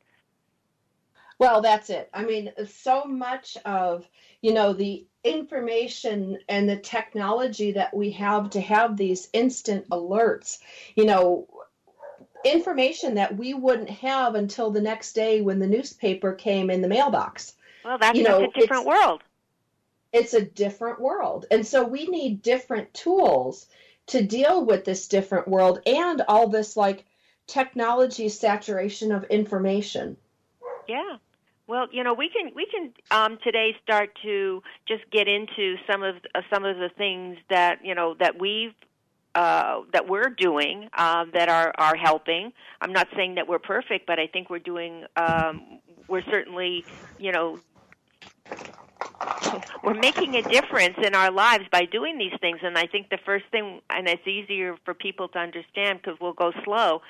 [1.38, 2.10] Well, that's it.
[2.12, 4.06] I mean, so much of,
[4.42, 10.58] you know, the information and the technology that we have to have these instant alerts,
[10.94, 11.48] you know,
[12.44, 16.88] information that we wouldn't have until the next day when the newspaper came in the
[16.88, 17.54] mailbox.
[17.84, 19.22] Well, that's You know, a different it's- world.
[20.12, 21.46] It's a different world.
[21.50, 23.66] And so we need different tools
[24.08, 27.04] to deal with this different world and all this like
[27.50, 30.16] technology saturation of information.
[30.88, 31.16] Yeah.
[31.66, 36.02] Well, you know, we can we can um, today start to just get into some
[36.02, 38.74] of uh, some of the things that you know that we've
[39.34, 42.52] uh, that we're doing um, that are are helping.
[42.80, 45.04] I'm not saying that we're perfect, but I think we're doing.
[45.16, 46.84] Um, we're certainly,
[47.18, 47.60] you know,
[49.84, 52.58] we're making a difference in our lives by doing these things.
[52.62, 56.32] And I think the first thing, and it's easier for people to understand because we'll
[56.32, 57.02] go slow,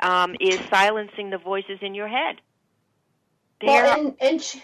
[0.00, 2.40] um, is silencing the voices in your head.
[3.60, 4.58] They're- Well, and and ch-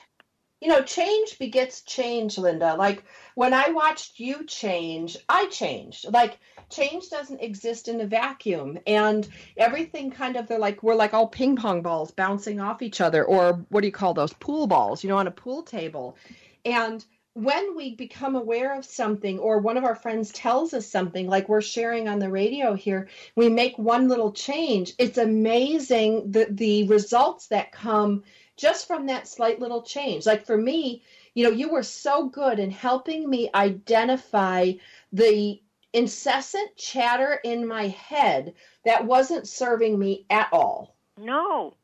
[0.61, 2.75] you know, change begets change, Linda.
[2.75, 3.05] Like
[3.37, 6.13] when I watched you change, I changed.
[6.13, 6.38] Like
[6.69, 11.29] change doesn't exist in a vacuum, and everything kind of they're like we're like all
[11.29, 15.05] ping pong balls bouncing off each other, or what do you call those pool balls?
[15.05, 16.17] You know, on a pool table,
[16.65, 17.05] and
[17.43, 21.49] when we become aware of something or one of our friends tells us something like
[21.49, 26.87] we're sharing on the radio here we make one little change it's amazing the the
[26.89, 28.23] results that come
[28.59, 30.27] just from that slight little change.
[30.27, 34.73] Like for me, you know, you were so good in helping me identify
[35.13, 35.63] the
[35.95, 40.97] incessant chatter in my head that wasn't serving me at all.
[41.17, 41.75] No.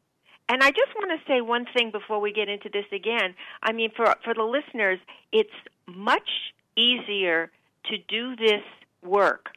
[0.48, 3.34] And I just want to say one thing before we get into this again.
[3.62, 4.98] I mean, for for the listeners,
[5.32, 5.50] it's
[5.86, 6.28] much
[6.76, 7.50] easier
[7.86, 8.62] to do this
[9.02, 9.50] work,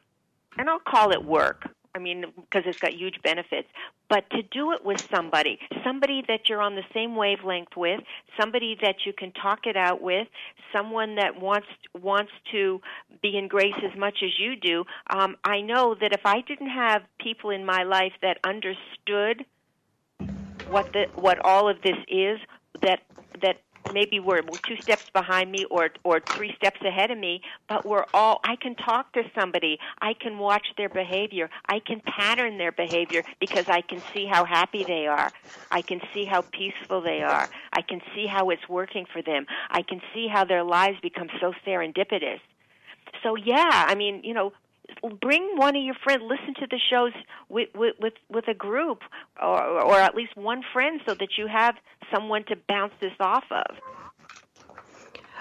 [0.56, 1.68] and I'll call it work.
[1.94, 3.68] I mean, because it's got huge benefits.
[4.08, 8.00] But to do it with somebody, somebody that you're on the same wavelength with,
[8.40, 10.28] somebody that you can talk it out with,
[10.72, 11.66] someone that wants
[12.00, 12.80] wants to
[13.20, 14.84] be in grace as much as you do.
[15.10, 19.44] Um, I know that if I didn't have people in my life that understood
[20.68, 22.38] what the what all of this is,
[22.82, 23.00] that
[23.42, 23.56] that
[23.90, 27.86] maybe we're, we're two steps behind me or or three steps ahead of me but
[27.86, 29.78] we're all i can talk to somebody.
[30.00, 31.48] I can watch their behavior.
[31.68, 35.32] I can pattern their behavior because i can see how happy they are.
[35.70, 37.50] I can see how peaceful they are.
[37.72, 39.44] I can see how it's working for them.
[39.70, 42.40] I can see how their lives become so serendipitous.
[43.22, 44.52] So yeah i mean you know
[45.20, 47.12] bring one of your friends listen to the shows
[47.48, 49.02] with with with, a group
[49.40, 51.74] or or at least one friend so that you have
[52.12, 53.76] someone to bounce this off of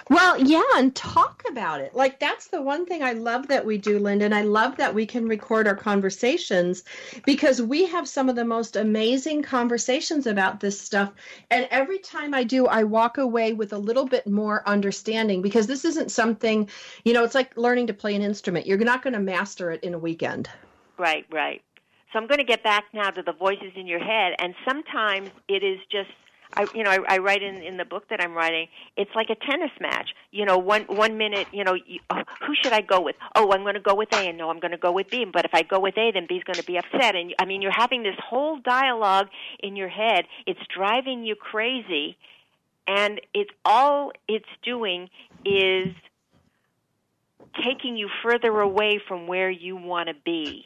[0.10, 1.93] Well, yeah, and talk about it.
[1.93, 4.93] Like that's the one thing I love that we do, Linda, and I love that
[4.93, 6.84] we can record our conversations
[7.26, 11.12] because we have some of the most amazing conversations about this stuff.
[11.51, 15.68] And every time I do, I walk away with a little bit more understanding because
[15.68, 16.70] this isn't something,
[17.03, 18.66] you know, it's like learning to play an instrument.
[18.66, 20.49] You're not going to master it in a weekend.
[20.97, 21.62] Right, right.
[22.14, 25.30] So I'm going to get back now to the voices in your head, and sometimes
[25.49, 26.12] it is just.
[26.53, 28.67] I, you know, I, I write in in the book that I'm writing.
[28.95, 30.09] It's like a tennis match.
[30.31, 33.15] You know, one one minute, you know, you, oh, who should I go with?
[33.35, 35.25] Oh, I'm going to go with A, and no, I'm going to go with B.
[35.31, 37.15] But if I go with A, then B's going to be upset.
[37.15, 39.27] And I mean, you're having this whole dialogue
[39.59, 40.25] in your head.
[40.45, 42.17] It's driving you crazy,
[42.87, 45.09] and it's all it's doing
[45.45, 45.93] is
[47.63, 50.65] taking you further away from where you want to be.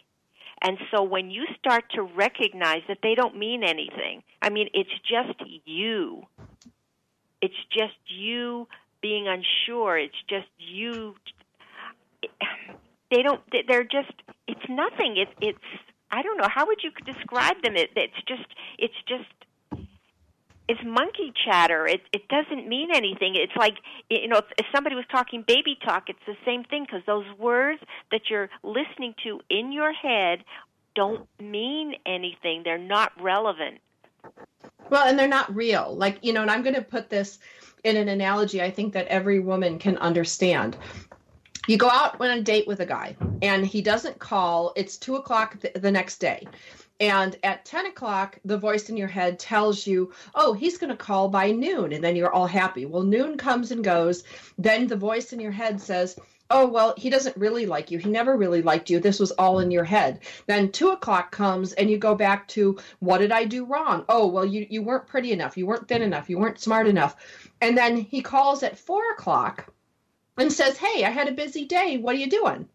[0.62, 4.92] And so when you start to recognize that they don't mean anything, I mean, it's
[5.08, 6.24] just you.
[7.42, 8.68] It's just you
[9.02, 9.98] being unsure.
[9.98, 11.16] It's just you.
[13.10, 14.14] They don't, they're just,
[14.48, 15.18] it's nothing.
[15.18, 15.58] It's, it's,
[16.12, 16.48] I don't know.
[16.48, 17.76] How would you describe them?
[17.76, 18.46] It, it's just,
[18.78, 19.26] it's just,
[20.72, 21.86] it's monkey chatter.
[21.86, 23.36] It it doesn't mean anything.
[23.36, 23.76] It's like
[24.10, 27.26] you know, if, if somebody was talking baby talk, it's the same thing because those
[27.38, 30.46] words that you're listening to in your head
[30.96, 32.62] don't mean anything.
[32.64, 33.80] They're not relevant.
[34.90, 35.94] Well, and they're not real.
[35.94, 37.40] Like, you know, and I'm going to put this
[37.84, 40.78] in an analogy I think that every woman can understand.
[41.68, 44.74] You go out on a date with a guy and he doesn't call.
[44.76, 46.48] It's two o'clock th- the next day.
[47.02, 50.96] And at 10 o'clock, the voice in your head tells you, oh, he's going to
[50.96, 51.94] call by noon.
[51.94, 52.86] And then you're all happy.
[52.86, 54.24] Well, noon comes and goes.
[54.60, 56.20] Then the voice in your head says,
[56.52, 57.98] oh, well, he doesn't really like you.
[57.98, 59.00] He never really liked you.
[59.00, 60.20] This was all in your head.
[60.46, 64.06] Then two o'clock comes and you go back to, what did I do wrong?
[64.08, 65.58] Oh, well, you, you weren't pretty enough.
[65.58, 66.30] You weren't thin enough.
[66.30, 67.16] You weren't smart enough.
[67.62, 69.74] And then he calls at four o'clock
[70.38, 71.98] and says, hey, I had a busy day.
[71.98, 72.70] What are you doing?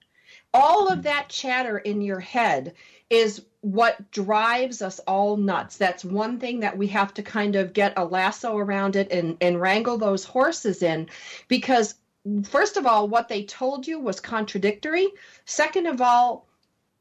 [0.53, 2.75] All of that chatter in your head
[3.09, 3.43] is
[3.73, 5.77] what drives us all nuts.
[5.77, 9.37] That's one thing that we have to kind of get a lasso around it and,
[9.41, 11.09] and wrangle those horses in
[11.49, 11.97] because,
[12.45, 15.09] first of all, what they told you was contradictory.
[15.47, 16.47] Second of all,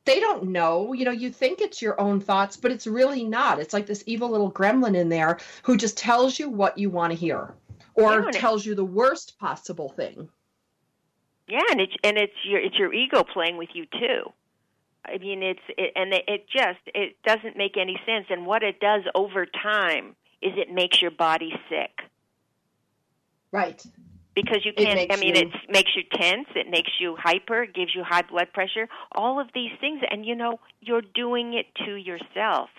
[0.06, 0.94] they don't know.
[0.94, 3.60] You know, you think it's your own thoughts, but it's really not.
[3.60, 7.12] It's like this evil little gremlin in there who just tells you what you want
[7.12, 7.54] to hear
[7.94, 10.30] or Yeah, tells you the worst possible thing.
[11.48, 14.34] Yeah, and it's and it's your it's your ego playing with you too.
[15.08, 18.26] I mean, it's it, and it, it just it doesn't make any sense.
[18.30, 21.92] And what it does over time is it makes your body sick
[23.52, 23.82] Right.
[24.36, 25.12] because you can't.
[25.12, 26.48] I mean, you- it makes you tense.
[26.56, 27.64] It makes you hyper.
[27.64, 28.88] It gives you high blood pressure.
[29.12, 32.70] All of these things, and you know, you're doing it to yourself.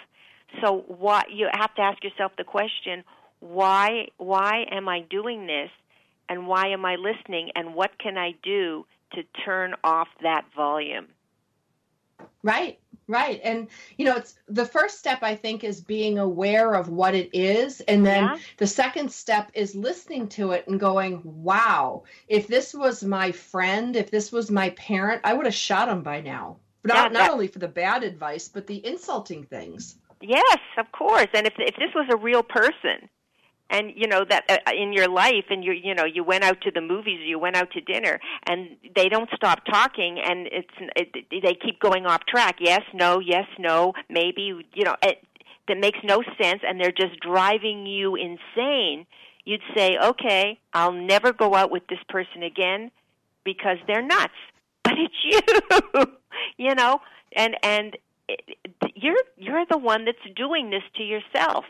[0.63, 3.05] So why you have to ask yourself the question:
[3.41, 4.09] Why?
[4.19, 5.71] Why am I doing this?
[6.29, 7.51] And why am I listening?
[7.55, 11.07] And what can I do to turn off that volume?
[12.43, 13.41] Right, right.
[13.43, 17.31] And, you know, it's the first step, I think, is being aware of what it
[17.33, 17.81] is.
[17.83, 18.39] And then Yeah.
[18.59, 23.97] the second step is listening to it and going, wow, if this was my friend,
[23.97, 26.59] if this was my parent, I would have shot him by now.
[26.85, 29.97] Not, Yeah, not only for the bad advice, but the insulting things.
[30.21, 31.27] Yes, of course.
[31.35, 33.09] And if if this was a real person,
[33.71, 36.61] and you know that uh, in your life, and you you know you went out
[36.63, 40.93] to the movies, you went out to dinner, and they don't stop talking, and it's
[40.97, 42.57] it, they keep going off track.
[42.61, 44.67] Yes, no, yes, no, maybe.
[44.75, 45.23] You know, it,
[45.69, 49.07] that makes no sense and they're just driving you insane,
[49.45, 52.91] you'd say, "Okay, I'll never go out with this person again
[53.45, 54.33] because they're nuts."
[54.85, 56.07] But it's you.
[56.69, 57.01] you know,
[57.35, 57.97] and and
[58.29, 58.41] it,
[58.95, 61.65] you're you're the one that's doing this to yourself.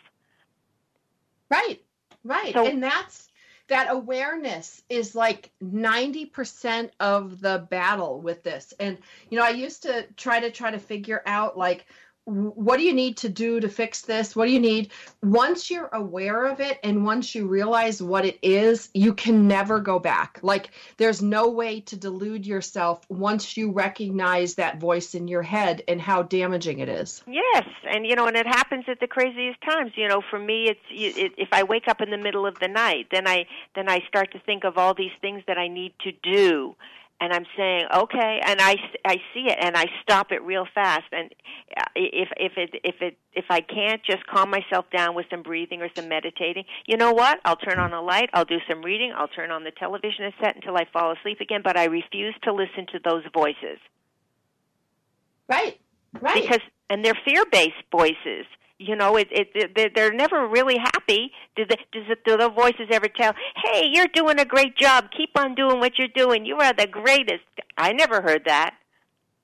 [1.51, 1.81] Right.
[2.27, 2.53] Right.
[2.53, 3.29] So- and that's
[3.69, 8.73] that awareness is like 90% of the battle with this.
[8.79, 8.99] And
[9.29, 11.87] you know, I used to try to try to figure out like
[12.27, 14.35] what do you need to do to fix this?
[14.35, 14.91] What do you need?
[15.23, 19.79] Once you're aware of it and once you realize what it is, you can never
[19.79, 20.41] go back.
[20.43, 25.83] Like there's no way to delude yourself once you recognize that voice in your head
[25.87, 27.23] and how damaging it is.
[27.29, 29.93] Yes, and you know, and it happens at the craziest times.
[29.95, 32.69] You know, for me, it's it, if I wake up in the middle of the
[32.69, 33.47] night, then I
[33.77, 36.75] then I start to think of all these things that I need to do,
[37.21, 40.67] and I'm saying, okay, and I s- I see it, and I stop it real
[40.75, 41.05] fast.
[41.13, 41.35] And
[41.77, 45.43] uh, if if it if it if I can't just calm myself down with some
[45.43, 47.41] breathing or some meditating, you know what?
[47.45, 50.35] I'll turn on a light, I'll do some reading, I'll turn on the television and
[50.43, 51.63] set until I fall asleep again.
[51.65, 53.79] But I refuse to listen to those voices
[55.49, 55.79] Right.
[56.21, 56.43] Right.
[56.43, 56.61] because
[56.91, 58.47] and they're fear-based voices.
[58.79, 61.33] You know, it, it, they're- never really happy.
[61.57, 63.33] Do the does it, do the voices ever tell,
[63.65, 65.07] "Hey, you're doing a great job.
[65.17, 66.45] Keep on doing what you're doing.
[66.45, 67.45] You are the greatest."
[67.79, 68.75] I never heard that.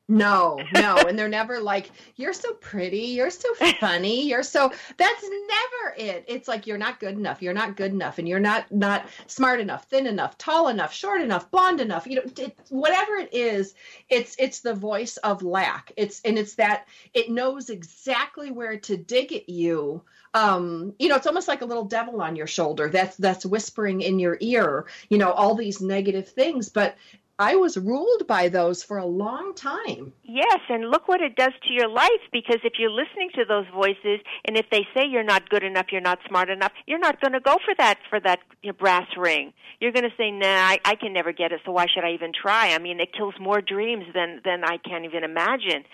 [0.09, 3.49] No, no, and they're never like, "You're so pretty, you're so
[3.81, 6.25] funny, you're so." That's never it.
[6.27, 9.61] It's like you're not good enough, you're not good enough, and you're not not smart
[9.61, 12.07] enough, thin enough, tall enough, short enough, blonde enough.
[12.07, 13.75] You know, it, whatever it is,
[14.09, 15.93] it's it's the voice of lack.
[15.97, 20.03] It's and it's that it knows exactly where to dig at you.
[20.35, 24.01] Um, you know, it's almost like a little devil on your shoulder that's that's whispering
[24.01, 24.87] in your ear.
[25.11, 26.97] You know, all these negative things, but.
[27.39, 30.13] I was ruled by those for a long time.
[30.23, 33.67] Yes, and look what it does to your life because if you're listening to those
[33.75, 37.21] voices and if they say you're not good enough, you're not smart enough, you're not
[37.21, 38.41] going to go for that for that
[38.79, 39.53] brass ring.
[39.81, 42.13] You're going to say, "Nah, I, I can never get it, so why should I
[42.13, 45.85] even try?" I mean, it kills more dreams than than I can't even imagine.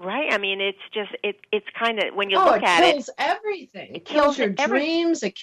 [0.00, 0.32] Right?
[0.32, 2.86] I mean, it's just it it's kind of when you oh, look it at it,
[2.86, 3.90] it kills everything.
[3.90, 5.22] It It kills, kills your every- dreams.
[5.22, 5.38] It,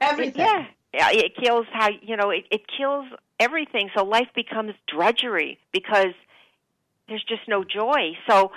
[0.00, 0.40] everything.
[0.40, 3.06] Yeah, yeah, it kills how you know it, it kills
[3.40, 3.90] everything.
[3.96, 6.14] So life becomes drudgery because
[7.08, 8.12] there's just no joy.
[8.28, 8.52] So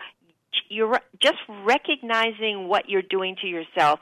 [0.69, 3.99] you're just recognizing what you're doing to yourself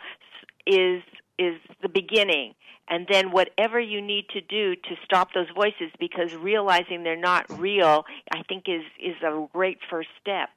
[0.66, 1.02] is
[1.38, 2.54] is the beginning
[2.90, 7.46] and then whatever you need to do to stop those voices because realizing they're not
[7.60, 8.04] real
[8.34, 10.50] i think is is a great first step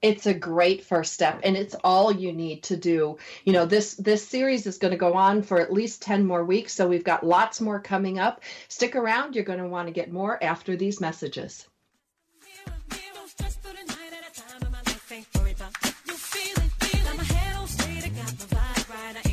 [0.00, 3.18] It's a great first step, and it's all you need to do.
[3.44, 6.44] You know, this this series is going to go on for at least ten more
[6.44, 8.42] weeks, so we've got lots more coming up.
[8.68, 11.66] Stick around; you're going to want to get more after these messages.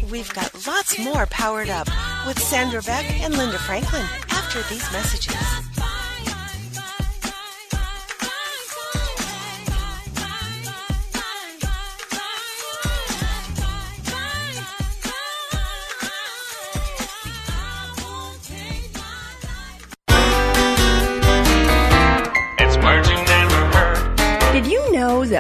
[0.10, 1.88] We've got lots more powered up
[2.26, 5.55] with Sandra Beck and Linda Franklin after these messages.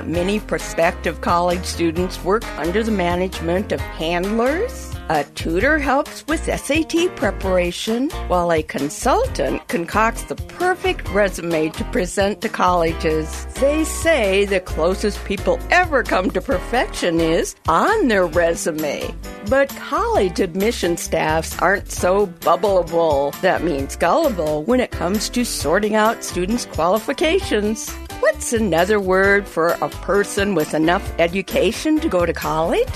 [0.08, 4.96] Many prospective college students work under the management of handlers?
[5.10, 12.42] A tutor helps with SAT preparation, while a consultant concocts the perfect resume to present
[12.42, 13.46] to colleges.
[13.60, 19.14] They say the closest people ever come to perfection is on their resume.
[19.48, 25.94] But college admission staffs aren't so bubbleable, that means gullible, when it comes to sorting
[25.94, 27.94] out students' qualifications.
[28.22, 32.88] What's another word for a person with enough education to go to college?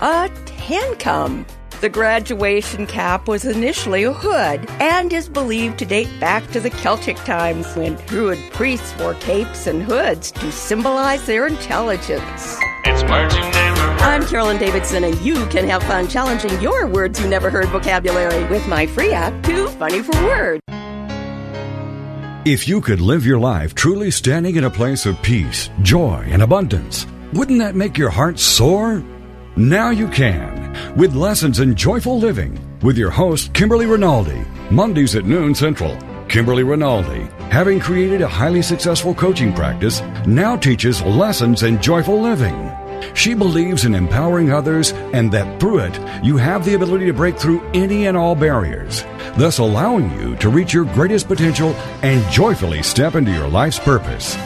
[0.00, 1.44] A tancum.
[1.82, 6.70] The graduation cap was initially a hood and is believed to date back to the
[6.70, 12.56] Celtic times when Druid priests wore capes and hoods to symbolize their intelligence.
[12.84, 14.00] It's words you never heard.
[14.00, 18.44] I'm Carolyn Davidson, and you can have fun challenging your words you never heard vocabulary
[18.44, 20.62] with my free app, Too Funny for Words.
[22.44, 26.42] If you could live your life truly standing in a place of peace, joy, and
[26.42, 29.00] abundance, wouldn't that make your heart soar?
[29.54, 35.24] Now you can, with lessons in joyful living, with your host, Kimberly Rinaldi, Mondays at
[35.24, 35.96] noon Central.
[36.26, 42.56] Kimberly Rinaldi, having created a highly successful coaching practice, now teaches lessons in joyful living.
[43.14, 47.38] She believes in empowering others and that through it, you have the ability to break
[47.38, 49.04] through any and all barriers,
[49.36, 54.36] thus allowing you to reach your greatest potential and joyfully step into your life's purpose.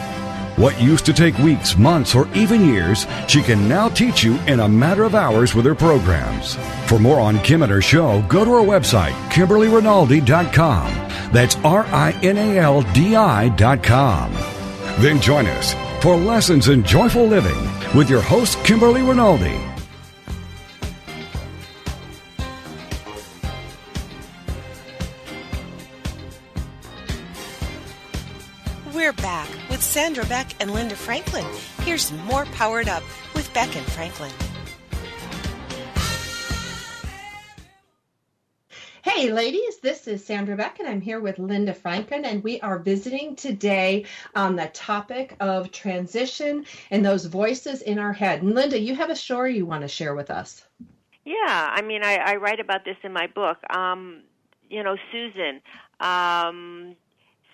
[0.57, 4.59] What used to take weeks, months, or even years, she can now teach you in
[4.59, 6.55] a matter of hours with her programs.
[6.87, 10.93] For more on Kim and her show, go to her website, KimberlyRinaldi.com.
[11.31, 14.33] That's R I N A L D I.com.
[14.99, 19.59] Then join us for Lessons in Joyful Living with your host, Kimberly Rinaldi.
[28.93, 31.45] We're back with Sandra Beck and Linda Franklin.
[31.81, 33.03] Here's more Powered Up
[33.35, 34.31] with Beck and Franklin.
[39.09, 42.77] Hey, ladies, this is Sandra Beck, and I'm here with Linda Franklin, and we are
[42.77, 44.03] visiting today
[44.35, 48.41] on the topic of transition and those voices in our head.
[48.41, 50.67] And Linda, you have a story you want to share with us.
[51.23, 51.35] Yeah,
[51.71, 53.57] I mean, I, I write about this in my book.
[53.73, 54.23] Um,
[54.69, 55.61] you know, Susan.
[56.01, 56.97] Um,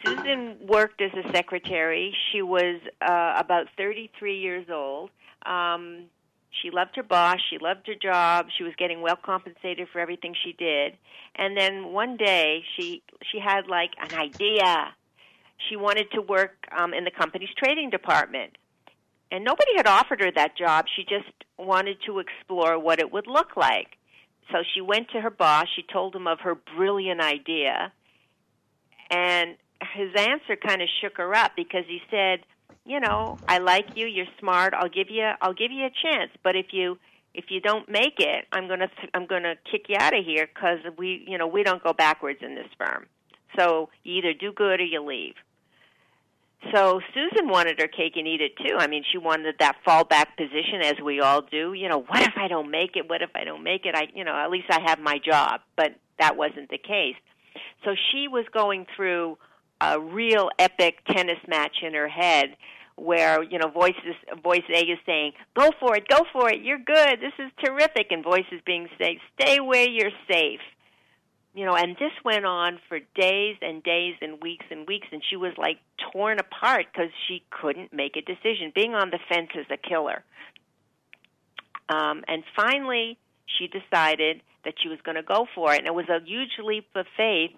[0.03, 2.15] Susan worked as a secretary.
[2.31, 5.11] She was uh, about 33 years old.
[5.45, 6.05] Um,
[6.61, 7.37] she loved her boss.
[7.49, 8.47] She loved her job.
[8.57, 10.93] She was getting well compensated for everything she did.
[11.35, 13.01] And then one day, she
[13.31, 14.93] she had like an idea.
[15.69, 18.57] She wanted to work um, in the company's trading department,
[19.31, 20.85] and nobody had offered her that job.
[20.95, 23.97] She just wanted to explore what it would look like.
[24.51, 25.67] So she went to her boss.
[25.75, 27.91] She told him of her brilliant idea,
[29.09, 29.55] and
[29.95, 32.39] his answer kind of shook her up because he said,
[32.85, 34.07] "You know, I like you.
[34.07, 34.73] You're smart.
[34.73, 36.97] I'll give you I'll give you a chance, but if you
[37.33, 40.23] if you don't make it, I'm going to I'm going to kick you out of
[40.25, 43.07] here cuz we, you know, we don't go backwards in this firm.
[43.57, 45.35] So, you either do good or you leave."
[46.71, 48.77] So Susan wanted her cake and eat it too.
[48.77, 51.73] I mean, she wanted that fallback position, as we all do.
[51.73, 53.09] You know, what if I don't make it?
[53.09, 53.95] What if I don't make it?
[53.95, 55.61] I, you know, at least I have my job.
[55.75, 57.15] But that wasn't the case.
[57.83, 59.37] So she was going through
[59.83, 62.55] a real epic tennis match in her head
[62.95, 66.77] where you know voices voice A is saying go for it go for it you're
[66.77, 70.61] good this is terrific and voices being saying stay where you're safe.
[71.53, 75.21] You know and this went on for days and days and weeks and weeks and
[75.29, 75.79] she was like
[76.11, 78.71] torn apart because she couldn't make a decision.
[78.73, 80.23] Being on the fence is a killer.
[81.89, 85.93] Um, and finally she decided that she was going to go for it and it
[85.93, 87.51] was a huge leap of faith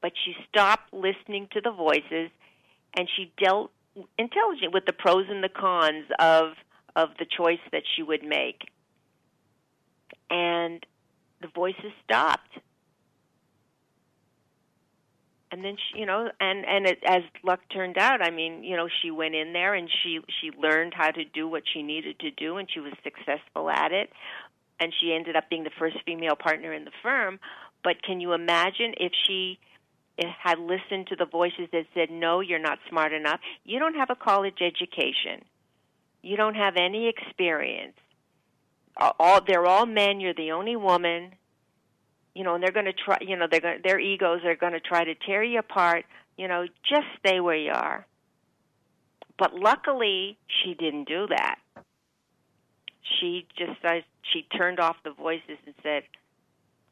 [0.00, 2.30] but she stopped listening to the voices
[2.96, 3.70] and she dealt
[4.18, 6.52] intelligent with the pros and the cons of
[6.96, 8.70] of the choice that she would make.
[10.30, 10.84] And
[11.40, 12.58] the voices stopped.
[15.50, 18.76] And then she you know and and it, as luck turned out i mean you
[18.76, 22.18] know she went in there and she she learned how to do what she needed
[22.20, 24.10] to do and she was successful at it.
[24.80, 27.40] And she ended up being the first female partner in the firm.
[27.82, 29.58] But can you imagine if she
[30.26, 33.40] had listened to the voices that said, No, you're not smart enough.
[33.64, 35.44] You don't have a college education.
[36.22, 37.96] You don't have any experience.
[38.96, 40.20] All, they're all men.
[40.20, 41.34] You're the only woman.
[42.34, 44.72] You know, and they're going to try, you know, they're going their egos are going
[44.72, 46.04] to try to tear you apart.
[46.36, 48.06] You know, just stay where you are.
[49.38, 51.56] But luckily, she didn't do that.
[53.20, 54.00] She just, uh,
[54.32, 56.02] she turned off the voices and said,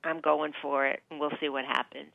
[0.05, 2.13] I'm going for it, and we'll see what happens.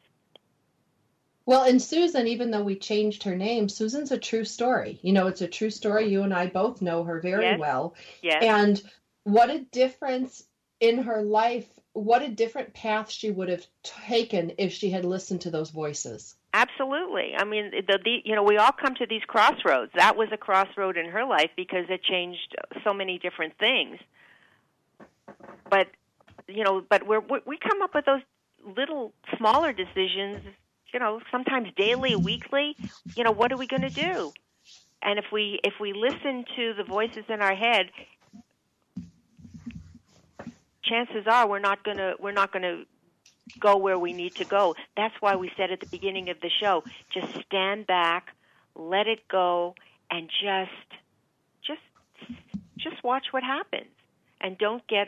[1.46, 5.00] Well, and Susan, even though we changed her name, Susan's a true story.
[5.02, 6.08] You know, it's a true story.
[6.08, 7.60] You and I both know her very Yes.
[7.60, 7.96] well.
[8.22, 8.44] Yes.
[8.44, 8.82] And
[9.24, 10.44] what a difference
[10.80, 15.42] in her life, what a different path she would have taken if she had listened
[15.42, 16.36] to those voices.
[16.54, 17.34] Absolutely.
[17.38, 19.92] I mean, the, the you know we all come to these crossroads.
[19.96, 24.00] That was a crossroad in her life because it changed so many different things.
[25.70, 25.88] But
[26.48, 28.22] you know, but we're, we we come up with those
[28.78, 30.42] little smaller decisions.
[30.94, 32.76] You know, sometimes daily, weekly.
[33.16, 34.34] You know, what are we going to do?
[35.02, 37.90] And if we if we listen to the voices in our head,
[40.84, 42.84] chances are we're not going to we're not going to
[43.60, 44.76] go where we need to go.
[44.96, 46.84] That's why we said at the beginning of the show,
[47.14, 48.28] just stand back,
[48.76, 49.76] let it go,
[50.10, 50.72] and just
[51.66, 51.82] just
[52.78, 53.92] just watch what happens,
[54.40, 55.08] and don't get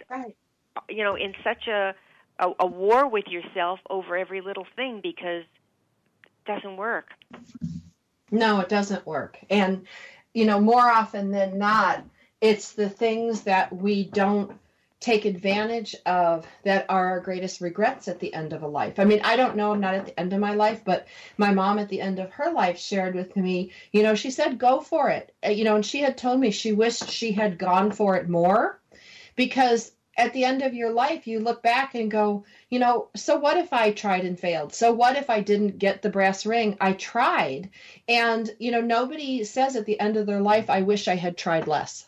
[0.89, 1.93] you know in such a
[2.39, 5.43] a, a war with yourself over every little thing because
[6.45, 7.07] doesn't work.
[8.31, 9.37] No, it doesn't work.
[9.49, 9.85] And,
[10.33, 12.03] you know, more often than not,
[12.41, 14.51] it's the things that we don't
[14.99, 18.99] take advantage of that are our greatest regrets at the end of a life.
[18.99, 21.51] I mean, I don't know, I'm not at the end of my life, but my
[21.53, 24.79] mom at the end of her life shared with me, you know, she said, go
[24.79, 25.35] for it.
[25.45, 28.29] Uh, You know, and she had told me she wished she had gone for it
[28.29, 28.79] more
[29.35, 33.37] because at the end of your life, you look back and go, you know, so
[33.37, 34.73] what if I tried and failed?
[34.73, 36.77] So what if I didn't get the brass ring?
[36.79, 37.69] I tried.
[38.07, 41.37] And, you know, nobody says at the end of their life, I wish I had
[41.37, 42.07] tried less.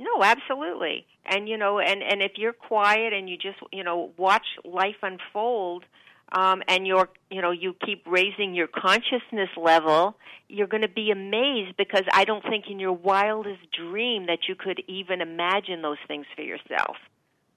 [0.00, 1.06] No, absolutely.
[1.26, 4.96] And you know, and and if you're quiet and you just you know watch life
[5.02, 5.84] unfold,
[6.32, 10.16] um, and you're you know you keep raising your consciousness level,
[10.48, 14.54] you're going to be amazed because I don't think in your wildest dream that you
[14.54, 16.96] could even imagine those things for yourself.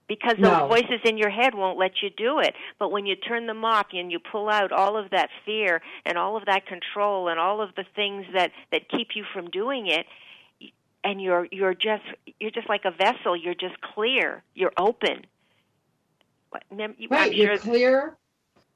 [0.07, 0.67] Because those No.
[0.67, 2.55] voices in your head won't let you do it.
[2.77, 6.17] But when you turn them off and you pull out all of that fear and
[6.17, 9.87] all of that control and all of the things that that keep you from doing
[9.87, 10.05] it,
[11.05, 12.03] and you're you're just
[12.39, 13.35] you're just like a vessel.
[13.35, 14.43] You're just clear.
[14.55, 15.25] You're open.
[16.49, 17.33] What- mem- you- I'm Right.
[17.33, 18.17] You're clear.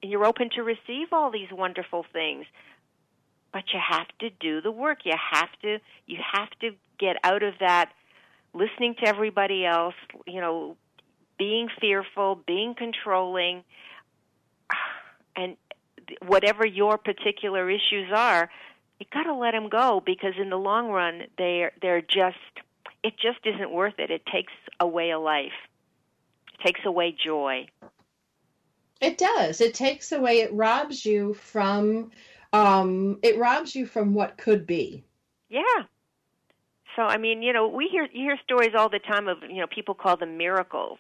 [0.02, 2.46] you're open to receive all these wonderful things,
[3.52, 5.06] but you have to do the work.
[5.06, 7.92] You have to you have to get out of that
[8.54, 9.96] listening to everybody else.
[10.26, 10.78] You know,
[11.38, 13.64] being fearful, being controlling,
[15.36, 15.56] and
[16.26, 18.50] whatever your particular issues are,
[19.00, 22.38] you got to let them go because in the long run, they're they're just
[23.04, 24.10] it just isn't worth it.
[24.10, 25.52] It takes away a life.
[26.54, 27.68] It takes away joy.
[29.00, 29.62] It does.
[29.62, 32.12] It takes away, it robs you from,
[32.52, 35.04] um, it robs you from what could be.
[35.50, 35.62] Yeah.
[36.96, 39.62] So I mean, you know, we hear you hear stories all the time of you
[39.62, 40.98] know people call them miracles.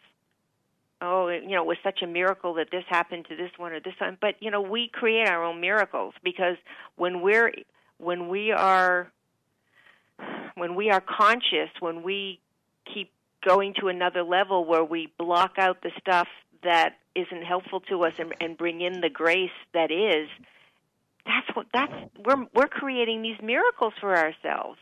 [0.99, 3.79] Oh, you know, it was such a miracle that this happened to this one or
[3.79, 4.17] this one.
[4.19, 6.57] But you know, we create our own miracles because
[6.95, 7.53] when we're
[7.97, 9.11] when we are
[10.55, 12.39] when we are conscious, when we
[12.91, 13.11] keep
[13.47, 16.27] going to another level where we block out the stuff
[16.63, 20.27] that isn't helpful to us and, and bring in the grace that is,
[21.25, 21.93] that's what that's
[22.25, 24.79] we're we're creating these miracles for ourselves.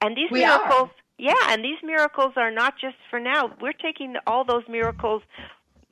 [0.00, 0.90] And these We are.
[1.18, 3.52] Yeah, and these miracles are not just for now.
[3.60, 5.22] We're taking all those miracles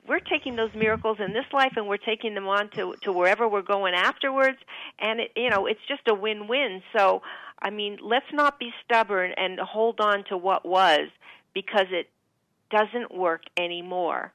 [0.07, 3.47] we're taking those miracles in this life and we're taking them on to to wherever
[3.47, 4.57] we're going afterwards.
[4.99, 6.81] And it, you know it's just a win-win.
[6.95, 7.21] So
[7.61, 11.09] i mean let's not be stubborn and hold on to what was
[11.53, 12.09] because it
[12.71, 14.33] doesn't work anymore.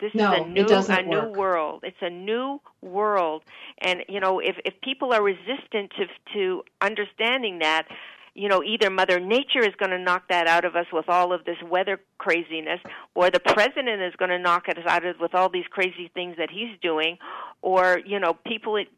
[0.00, 1.36] This No, is a new a new work.
[1.36, 1.80] world.
[1.84, 3.42] It's a new world.
[3.80, 7.86] And you know if if people are resistant to to understanding that
[8.34, 11.32] you know, either Mother Nature is going to knock that out of us with all
[11.32, 12.80] of this weather craziness,
[13.14, 16.36] or the president is going to knock us out of with all these crazy things
[16.38, 17.18] that he's doing,
[17.62, 18.88] or you know, people it,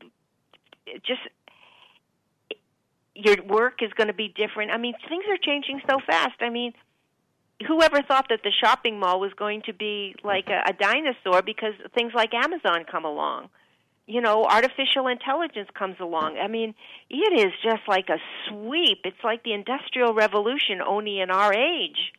[0.87, 1.21] it just
[3.15, 4.71] your work is going to be different.
[4.71, 6.37] I mean, things are changing so fast.
[6.41, 6.73] I mean,
[7.67, 11.73] whoever thought that the shopping mall was going to be like a, a dinosaur because
[11.95, 13.49] things like Amazon come along?
[14.07, 16.39] You know, artificial intelligence comes along.
[16.39, 16.75] I mean,
[17.11, 18.99] it is just like a sweep.
[19.05, 22.13] It's like the industrial revolution only in our age.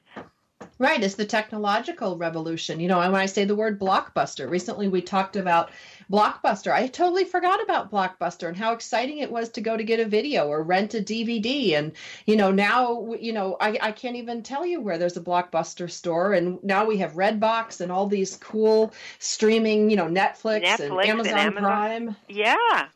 [0.80, 2.80] Right, it's the technological revolution.
[2.80, 5.72] You know, and when I say the word blockbuster, recently we talked about
[6.12, 6.72] Blockbuster.
[6.72, 10.05] I totally forgot about Blockbuster and how exciting it was to go to get a
[10.05, 11.74] video or rent a DVD.
[11.74, 11.91] And,
[12.26, 15.89] you know, now, you know, I, I can't even tell you where there's a Blockbuster
[15.91, 16.34] store.
[16.34, 20.91] And now we have Redbox and all these cool streaming, you know, Netflix, Netflix and
[20.91, 21.64] and Amazon, Amazon.
[21.64, 22.16] Prime.
[22.30, 22.88] Yeah.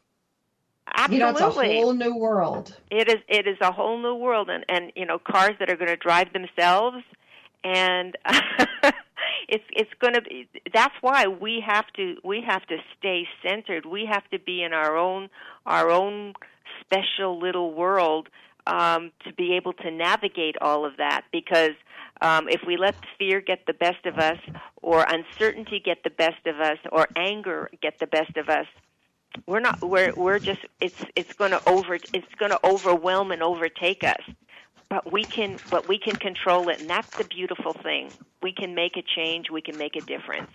[0.93, 1.15] Absolutely.
[1.15, 2.75] You know, it's a whole new world.
[2.89, 5.77] It is it is a whole new world and and you know cars that are
[5.77, 7.03] going to drive themselves
[7.63, 8.17] and
[9.47, 13.85] it's it's going to be that's why we have to we have to stay centered.
[13.85, 15.29] We have to be in our own
[15.65, 16.33] our own
[16.81, 18.29] special little world
[18.67, 21.25] um to be able to navigate all of that.
[21.31, 21.75] Because
[22.21, 24.39] um if we let fear get the best of us
[24.81, 28.67] or uncertainty get the best of us or anger get the best of us
[29.47, 33.41] we're not we're we're just it's it's going to over it's going to overwhelm and
[33.41, 34.21] overtake us
[34.91, 38.11] but we can but we can control it and that's the beautiful thing.
[38.43, 40.51] We can make a change we can make a difference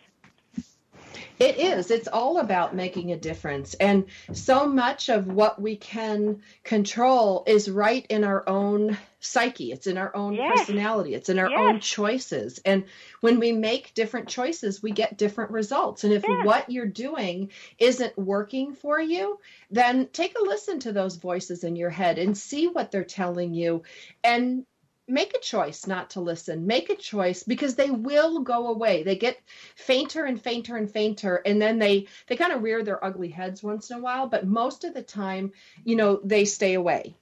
[1.39, 1.91] It is.
[1.91, 3.75] It's all about making a difference.
[3.75, 9.73] And so much of what we can control is right in our own psyche.
[9.73, 10.59] It's in our own Yes.
[10.61, 11.15] personality.
[11.15, 11.59] It's in our Yes.
[11.59, 12.61] own choices.
[12.65, 12.85] And
[13.21, 16.05] when we make different choices, we get different results.
[16.05, 16.43] And if Yeah.
[16.43, 19.41] what you're doing isn't working for you,
[19.71, 23.53] then take a listen to those voices in your head and see what they're telling
[23.53, 23.83] you
[24.23, 24.65] and
[25.09, 26.67] make a choice not to listen.
[26.67, 29.03] Make a choice because they will go away.
[29.03, 29.39] They get
[29.75, 33.63] fainter and fainter and fainter and then they they kind of rear their ugly heads
[33.63, 35.53] once in a while but most of the time
[35.85, 37.15] you know they stay away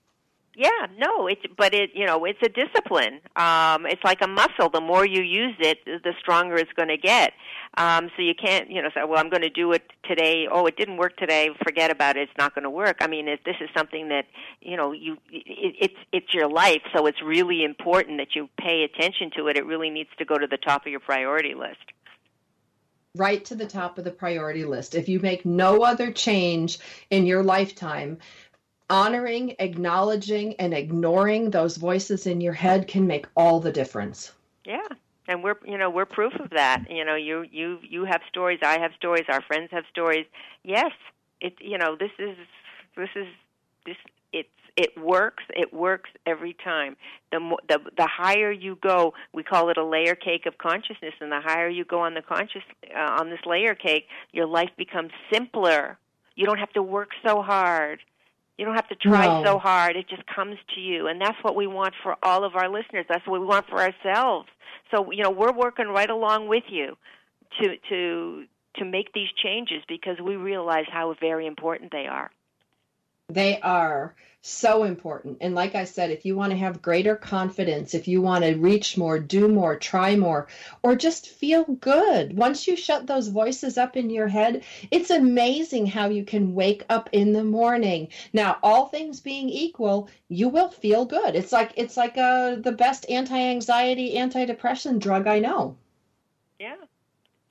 [0.56, 3.20] Yeah, no, it's but it you know it's a discipline.
[3.34, 4.68] Um, it's like a muscle.
[4.72, 7.32] The more you use it, the stronger it's going to get.
[7.76, 10.46] Um, so you can't you know say, well, I'm going to do it today.
[10.50, 11.50] Oh, it didn't work today.
[11.64, 12.28] Forget about it.
[12.28, 12.98] It's not going to work.
[13.00, 14.26] I mean, it, this is something that
[14.60, 16.82] you know you it, it's it's your life.
[16.96, 19.56] So it's really important that you pay attention to it.
[19.56, 21.82] It really needs to go to the top of your priority list.
[23.16, 24.94] right to the top of the priority list.
[24.94, 26.78] If you make no other change
[27.10, 28.18] in your lifetime,
[28.90, 34.32] honoring, acknowledging, and ignoring those voices in your head can make all the difference.
[34.64, 34.86] Yeah.
[35.26, 36.84] And we're you know we're proof of that.
[36.90, 38.60] You know you you you have stories.
[38.62, 39.24] I have stories.
[39.28, 40.26] Our friends have stories.
[40.62, 40.92] Yes,
[41.40, 42.36] it you know this is
[42.94, 43.26] this is
[43.86, 43.96] this
[44.34, 45.42] it's it works.
[45.56, 46.96] It works every time.
[47.32, 51.32] The the the higher you go, we call it a layer cake of consciousness, and
[51.32, 52.62] the higher you go on the conscious
[52.94, 55.96] uh, on this layer cake, your life becomes simpler.
[56.36, 58.00] You don't have to work so hard.
[58.58, 59.44] You don't have to try No.
[59.44, 59.96] so hard.
[59.96, 61.08] It just comes to you.
[61.08, 63.04] And that's what we want for all of our listeners.
[63.08, 64.48] That's what we want for ourselves.
[64.90, 66.96] So, you know, we're working right along with you
[67.60, 68.44] to to
[68.76, 72.30] to make these changes because we realize how very important they are.
[73.28, 75.38] They are so important.
[75.40, 78.54] And like I said, if you want to have greater confidence, if you want to
[78.56, 80.46] reach more, do more, try more,
[80.82, 85.86] or just feel good, once you shut those voices up in your head, it's amazing
[85.86, 88.08] how you can wake up in the morning.
[88.34, 91.34] Now, all things being equal, you will feel good.
[91.34, 95.76] It's like it's like uh, the best anti-anxiety, anti-depression drug I know.
[96.58, 96.76] Yeah.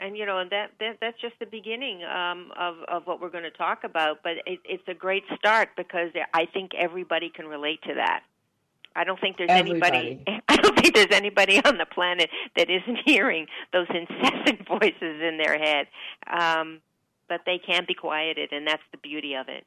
[0.03, 3.29] And you know, and that, that that's just the beginning um, of of what we're
[3.29, 4.17] going to talk about.
[4.21, 8.23] But it, it's a great start because I think everybody can relate to that.
[8.97, 10.21] I don't think there's anybody.
[10.49, 15.39] I don't think there's anybody on the planet that isn't hearing those incessant voices in
[15.41, 15.87] their head.
[16.27, 16.81] Um,
[17.29, 19.65] but they can be quieted, and that's the beauty of it.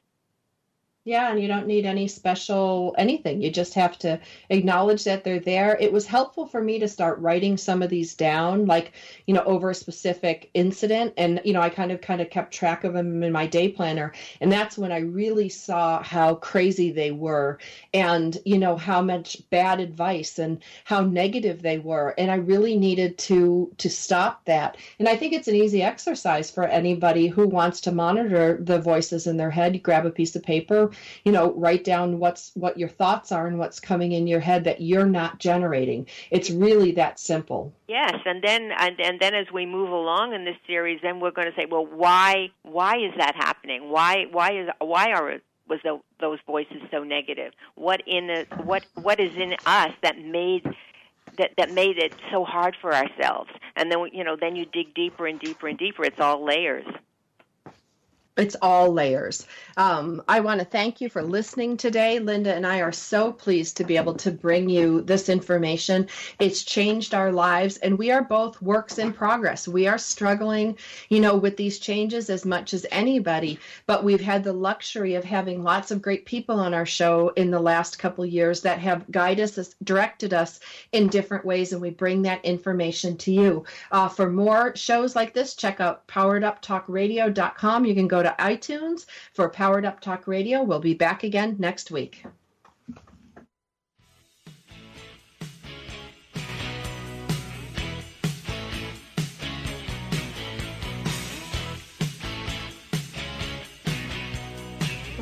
[1.07, 3.41] Yeah, and you don't need any special anything.
[3.41, 5.77] You just have to acknowledge that they're there.
[5.79, 8.91] It was helpful for me to start writing some of these down, like,
[9.25, 11.13] you know, over a specific incident.
[11.15, 13.69] And, you know, I kind of kind of kept track of them in my day
[13.69, 14.11] planner.
[14.41, 17.59] And that's when I really saw how crazy they were
[17.93, 22.15] and, you know, how much bad advice and how negative they were.
[22.17, 24.75] And I really needed to to stop that.
[24.99, 29.25] And I think it's an easy exercise for anybody who wants to monitor the voices
[29.25, 29.73] in their head.
[29.73, 30.91] You grab a piece of paper,
[31.23, 34.63] you know write down what's what your thoughts are and what's coming in your head
[34.63, 39.47] that you're not generating it's really that simple Yes, and then and, and then as
[39.53, 43.13] we move along in this series, then we're going to say, well, why why is
[43.17, 43.89] that happening?
[43.89, 45.39] Why why is why are
[45.69, 47.53] was tho- those voices so negative?
[47.75, 50.65] What in the, what what is in us that made
[51.37, 53.51] that that made it so hard for ourselves?
[53.77, 56.03] And then you know, then you dig deeper and deeper and deeper.
[56.03, 56.85] It's all layers.
[58.37, 59.45] It's all layers.
[59.77, 62.19] Um, i want to thank you for listening today.
[62.19, 66.07] Linda and i are so pleased to be able to bring you this information.
[66.39, 69.67] It's changed our lives and we are both works in progress.
[69.67, 70.77] We are struggling
[71.09, 75.23] you know with these changes as much as anybody but we've had the luxury of
[75.23, 79.09] having lots of great people on our show in the last couple years that have
[79.11, 80.59] guided us directed us
[80.91, 83.63] in different ways and we bring that information to you.
[83.91, 89.49] Uh, for more shows like this check out powereduptalkradio.com you can go to itunes for
[89.49, 90.63] powered up talk radio.
[90.63, 92.23] We'll be back again next week